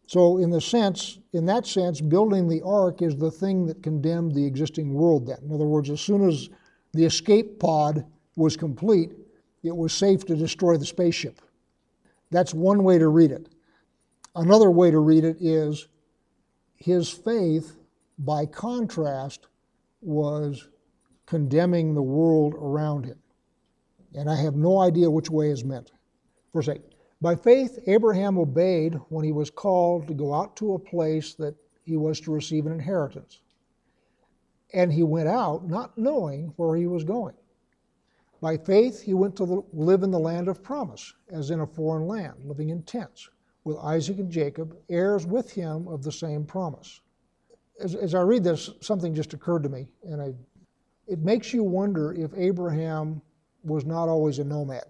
So, 0.06 0.38
in 0.38 0.50
the 0.50 0.60
sense, 0.60 1.18
in 1.32 1.46
that 1.46 1.66
sense, 1.66 2.00
building 2.00 2.46
the 2.46 2.62
ark 2.62 3.00
is 3.00 3.16
the 3.16 3.30
thing 3.30 3.66
that 3.66 3.82
condemned 3.82 4.34
the 4.34 4.44
existing 4.44 4.92
world. 4.92 5.26
Then, 5.26 5.38
in 5.42 5.54
other 5.54 5.64
words, 5.64 5.88
as 5.88 6.00
soon 6.00 6.28
as 6.28 6.50
the 6.92 7.04
escape 7.04 7.58
pod 7.58 8.04
was 8.36 8.56
complete, 8.56 9.12
it 9.62 9.74
was 9.74 9.92
safe 9.94 10.26
to 10.26 10.36
destroy 10.36 10.76
the 10.76 10.84
spaceship. 10.84 11.40
That's 12.30 12.52
one 12.52 12.84
way 12.84 12.98
to 12.98 13.08
read 13.08 13.30
it. 13.32 13.48
Another 14.36 14.70
way 14.70 14.90
to 14.90 14.98
read 14.98 15.24
it 15.24 15.38
is 15.40 15.88
his 16.76 17.08
faith, 17.08 17.78
by 18.18 18.44
contrast, 18.44 19.46
was 20.02 20.68
condemning 21.24 21.94
the 21.94 22.02
world 22.02 22.54
around 22.54 23.06
him. 23.06 23.18
And 24.14 24.30
I 24.30 24.36
have 24.36 24.54
no 24.54 24.80
idea 24.80 25.10
which 25.10 25.30
way 25.30 25.50
is 25.50 25.64
meant. 25.64 25.90
Verse 26.52 26.68
8 26.68 26.80
By 27.20 27.34
faith, 27.34 27.78
Abraham 27.86 28.38
obeyed 28.38 28.94
when 29.08 29.24
he 29.24 29.32
was 29.32 29.50
called 29.50 30.06
to 30.08 30.14
go 30.14 30.32
out 30.32 30.56
to 30.56 30.74
a 30.74 30.78
place 30.78 31.34
that 31.34 31.54
he 31.82 31.96
was 31.96 32.20
to 32.20 32.32
receive 32.32 32.66
an 32.66 32.72
inheritance. 32.72 33.40
And 34.72 34.92
he 34.92 35.02
went 35.02 35.28
out 35.28 35.68
not 35.68 35.96
knowing 35.98 36.52
where 36.56 36.76
he 36.76 36.86
was 36.86 37.04
going. 37.04 37.34
By 38.40 38.56
faith, 38.56 39.00
he 39.00 39.14
went 39.14 39.36
to 39.36 39.64
live 39.72 40.02
in 40.02 40.10
the 40.10 40.18
land 40.18 40.48
of 40.48 40.62
promise, 40.62 41.14
as 41.30 41.50
in 41.50 41.60
a 41.60 41.66
foreign 41.66 42.06
land, 42.06 42.34
living 42.44 42.70
in 42.70 42.82
tents, 42.82 43.30
with 43.64 43.78
Isaac 43.78 44.18
and 44.18 44.30
Jacob, 44.30 44.76
heirs 44.90 45.26
with 45.26 45.50
him 45.50 45.88
of 45.88 46.02
the 46.02 46.12
same 46.12 46.44
promise. 46.44 47.00
As, 47.80 47.94
as 47.94 48.14
I 48.14 48.20
read 48.20 48.44
this, 48.44 48.70
something 48.80 49.14
just 49.14 49.32
occurred 49.32 49.62
to 49.62 49.68
me, 49.68 49.88
and 50.02 50.20
I, 50.20 50.34
it 51.06 51.20
makes 51.20 51.54
you 51.54 51.64
wonder 51.64 52.12
if 52.12 52.32
Abraham 52.36 53.22
was 53.64 53.84
not 53.84 54.08
always 54.08 54.38
a 54.38 54.44
nomad. 54.44 54.84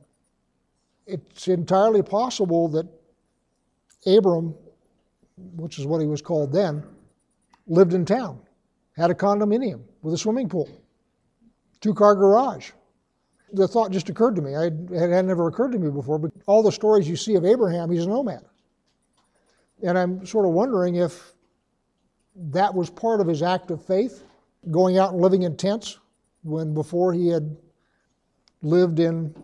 It's 1.07 1.49
entirely 1.49 2.03
possible 2.03 2.69
that 2.69 2.87
Abram, 4.07 4.55
which 5.57 5.79
is 5.79 5.87
what 5.87 6.01
he 6.01 6.07
was 6.07 6.23
called 6.23 6.53
then, 6.53 6.83
lived 7.67 7.95
in 7.95 8.05
town, 8.05 8.41
had 8.97 9.11
a 9.11 9.15
condominium 9.15 9.83
with 10.03 10.15
a 10.15 10.19
swimming 10.19 10.49
pool, 10.49 10.69
two 11.81 11.95
car 11.95 12.15
garage, 12.15 12.71
the 13.53 13.69
thought 13.69 13.91
just 13.91 14.09
occurred 14.09 14.35
to 14.37 14.43
me. 14.43 14.55
I, 14.57 14.67
it 14.67 15.11
had 15.11 15.25
never 15.27 15.47
occurred 15.47 15.73
to 15.73 15.79
me 15.79 15.91
before, 15.91 16.19
but 16.19 16.33
all 16.47 16.63
the 16.63 16.73
stories 16.73 17.09
you 17.09 17.17
see 17.17 17.35
of 17.37 17.45
Abraham, 17.45 17.91
he's 17.91 18.05
a 18.05 18.09
nomad. 18.09 18.45
And 19.83 19.99
I'm 19.99 20.27
sort 20.27 20.47
of 20.47 20.53
wondering 20.53 20.97
if 20.97 21.35
that 22.37 22.75
was 22.75 22.91
part 22.91 23.21
of 23.21 23.27
his 23.27 23.43
act 23.43 23.71
of 23.71 23.85
faith, 23.85 24.25
going 24.71 24.99
out 24.99 25.13
and 25.13 25.21
living 25.21 25.43
in 25.43 25.57
tents 25.57 25.99
when 26.43 26.75
before 26.75 27.13
he 27.13 27.29
had 27.29 27.57
lived 28.65 28.99
in 28.99 29.35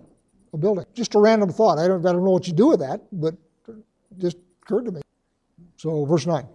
a 0.53 0.57
building. 0.57 0.85
Just 0.95 1.15
a 1.15 1.21
random 1.21 1.51
thought. 1.51 1.79
I 1.79 1.87
don't, 1.87 2.05
I 2.05 2.13
don't 2.13 2.25
know 2.25 2.31
what 2.31 2.47
you 2.47 2.53
do 2.53 2.69
with 2.69 2.81
that, 2.81 3.03
but 3.13 3.35
just 4.19 4.37
occurred 4.63 4.87
to 4.87 4.93
me. 4.93 5.03
So, 5.77 6.05
verse 6.05 6.27
9. 6.27 6.47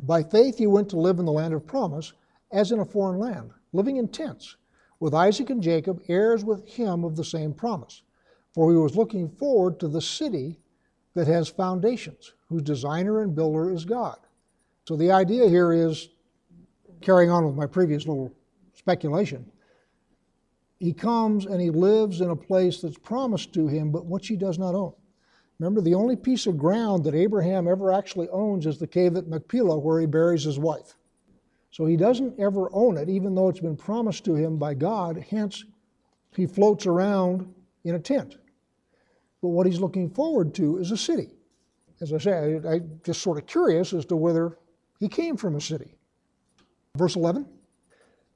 By 0.00 0.22
faith 0.22 0.58
he 0.58 0.66
went 0.66 0.88
to 0.90 0.96
live 0.96 1.18
in 1.18 1.24
the 1.24 1.32
land 1.32 1.54
of 1.54 1.66
promise, 1.66 2.12
as 2.52 2.72
in 2.72 2.80
a 2.80 2.84
foreign 2.84 3.18
land, 3.18 3.50
living 3.72 3.96
in 3.96 4.08
tents 4.08 4.56
with 5.00 5.14
Isaac 5.14 5.50
and 5.50 5.62
Jacob, 5.62 6.02
heirs 6.08 6.44
with 6.44 6.66
him 6.68 7.04
of 7.04 7.16
the 7.16 7.24
same 7.24 7.52
promise. 7.52 8.02
For 8.54 8.70
he 8.70 8.76
was 8.76 8.96
looking 8.96 9.28
forward 9.28 9.80
to 9.80 9.88
the 9.88 10.00
city 10.00 10.60
that 11.14 11.26
has 11.26 11.48
foundations, 11.48 12.32
whose 12.48 12.62
designer 12.62 13.22
and 13.22 13.34
builder 13.34 13.72
is 13.72 13.84
God. 13.84 14.18
So 14.86 14.96
the 14.96 15.10
idea 15.10 15.48
here 15.48 15.72
is 15.72 16.10
carrying 17.00 17.30
on 17.30 17.46
with 17.46 17.54
my 17.54 17.66
previous 17.66 18.06
little 18.06 18.32
speculation. 18.74 19.50
He 20.84 20.92
comes 20.92 21.46
and 21.46 21.62
he 21.62 21.70
lives 21.70 22.20
in 22.20 22.28
a 22.28 22.36
place 22.36 22.82
that's 22.82 22.98
promised 22.98 23.54
to 23.54 23.66
him, 23.66 23.90
but 23.90 24.04
which 24.04 24.28
he 24.28 24.36
does 24.36 24.58
not 24.58 24.74
own. 24.74 24.92
Remember, 25.58 25.80
the 25.80 25.94
only 25.94 26.14
piece 26.14 26.46
of 26.46 26.58
ground 26.58 27.04
that 27.04 27.14
Abraham 27.14 27.66
ever 27.66 27.90
actually 27.90 28.28
owns 28.28 28.66
is 28.66 28.76
the 28.76 28.86
cave 28.86 29.16
at 29.16 29.26
Machpelah 29.26 29.78
where 29.78 29.98
he 29.98 30.06
buries 30.06 30.44
his 30.44 30.58
wife. 30.58 30.98
So 31.70 31.86
he 31.86 31.96
doesn't 31.96 32.38
ever 32.38 32.68
own 32.74 32.98
it, 32.98 33.08
even 33.08 33.34
though 33.34 33.48
it's 33.48 33.60
been 33.60 33.78
promised 33.78 34.26
to 34.26 34.34
him 34.34 34.58
by 34.58 34.74
God. 34.74 35.24
Hence, 35.30 35.64
he 36.36 36.44
floats 36.44 36.84
around 36.84 37.50
in 37.84 37.94
a 37.94 37.98
tent. 37.98 38.36
But 39.40 39.48
what 39.48 39.64
he's 39.66 39.80
looking 39.80 40.10
forward 40.10 40.52
to 40.56 40.76
is 40.76 40.90
a 40.90 40.98
city. 40.98 41.30
As 42.02 42.12
I 42.12 42.18
say, 42.18 42.60
I, 42.62 42.74
am 42.74 43.00
just 43.02 43.22
sort 43.22 43.38
of 43.38 43.46
curious 43.46 43.94
as 43.94 44.04
to 44.06 44.16
whether 44.16 44.58
he 45.00 45.08
came 45.08 45.38
from 45.38 45.56
a 45.56 45.62
city. 45.62 45.94
Verse 46.94 47.16
11 47.16 47.46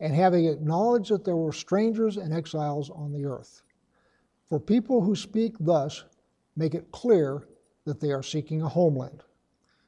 and 0.00 0.14
having 0.14 0.46
acknowledged 0.46 1.10
that 1.10 1.24
there 1.24 1.36
were 1.36 1.52
strangers 1.52 2.16
and 2.16 2.32
exiles 2.32 2.90
on 2.90 3.12
the 3.12 3.24
earth. 3.24 3.62
For 4.48 4.60
people 4.60 5.00
who 5.00 5.16
speak 5.16 5.54
thus 5.58 6.04
make 6.56 6.74
it 6.74 6.92
clear 6.92 7.48
that 7.84 8.00
they 8.00 8.12
are 8.12 8.22
seeking 8.22 8.62
a 8.62 8.68
homeland. 8.68 9.22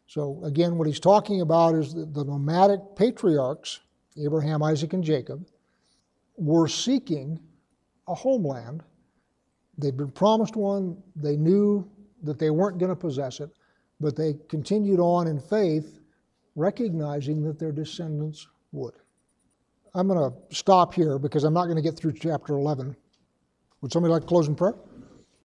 So, 0.07 0.41
again, 0.45 0.79
what 0.79 0.87
he's 0.87 1.01
talking 1.01 1.43
about 1.43 1.75
is 1.75 1.93
that 1.95 2.15
the 2.15 2.25
nomadic 2.25 2.81
patriarchs 2.97 3.81
Abraham, 4.19 4.63
Isaac, 4.63 4.93
and 4.93 5.05
Jacob, 5.05 5.47
were 6.37 6.69
seeking 6.69 7.39
a 8.07 8.15
homeland. 8.15 8.83
They'd 9.77 9.97
been 9.97 10.11
promised 10.11 10.57
one, 10.57 11.01
they 11.15 11.37
knew 11.37 11.89
that 12.23 12.39
they 12.39 12.51
weren't 12.51 12.79
going 12.79 12.91
to 12.91 12.97
possess 12.97 13.41
it, 13.41 13.51
but 14.01 14.17
they 14.17 14.35
continued 14.49 14.99
on 14.99 15.29
in 15.29 15.41
faith, 15.41 16.01
recognizing 16.57 17.43
that 17.45 17.59
their 17.59 17.73
descendants 17.73 18.49
would. 18.73 18.95
I'm 19.95 20.09
going 20.09 20.31
to 20.31 20.55
stop 20.55 20.95
here 20.95 21.19
because 21.19 21.45
I'm 21.45 21.55
not 21.55 21.65
going 21.65 21.77
to 21.77 21.83
get 21.83 21.97
through 21.97 22.13
chapter 22.13 22.55
11. 22.55 22.97
Would 23.81 23.93
somebody 23.93 24.13
like 24.13 24.23
to 24.23 24.29
close 24.29 24.49
in 24.49 24.55
prayer? 24.55 24.75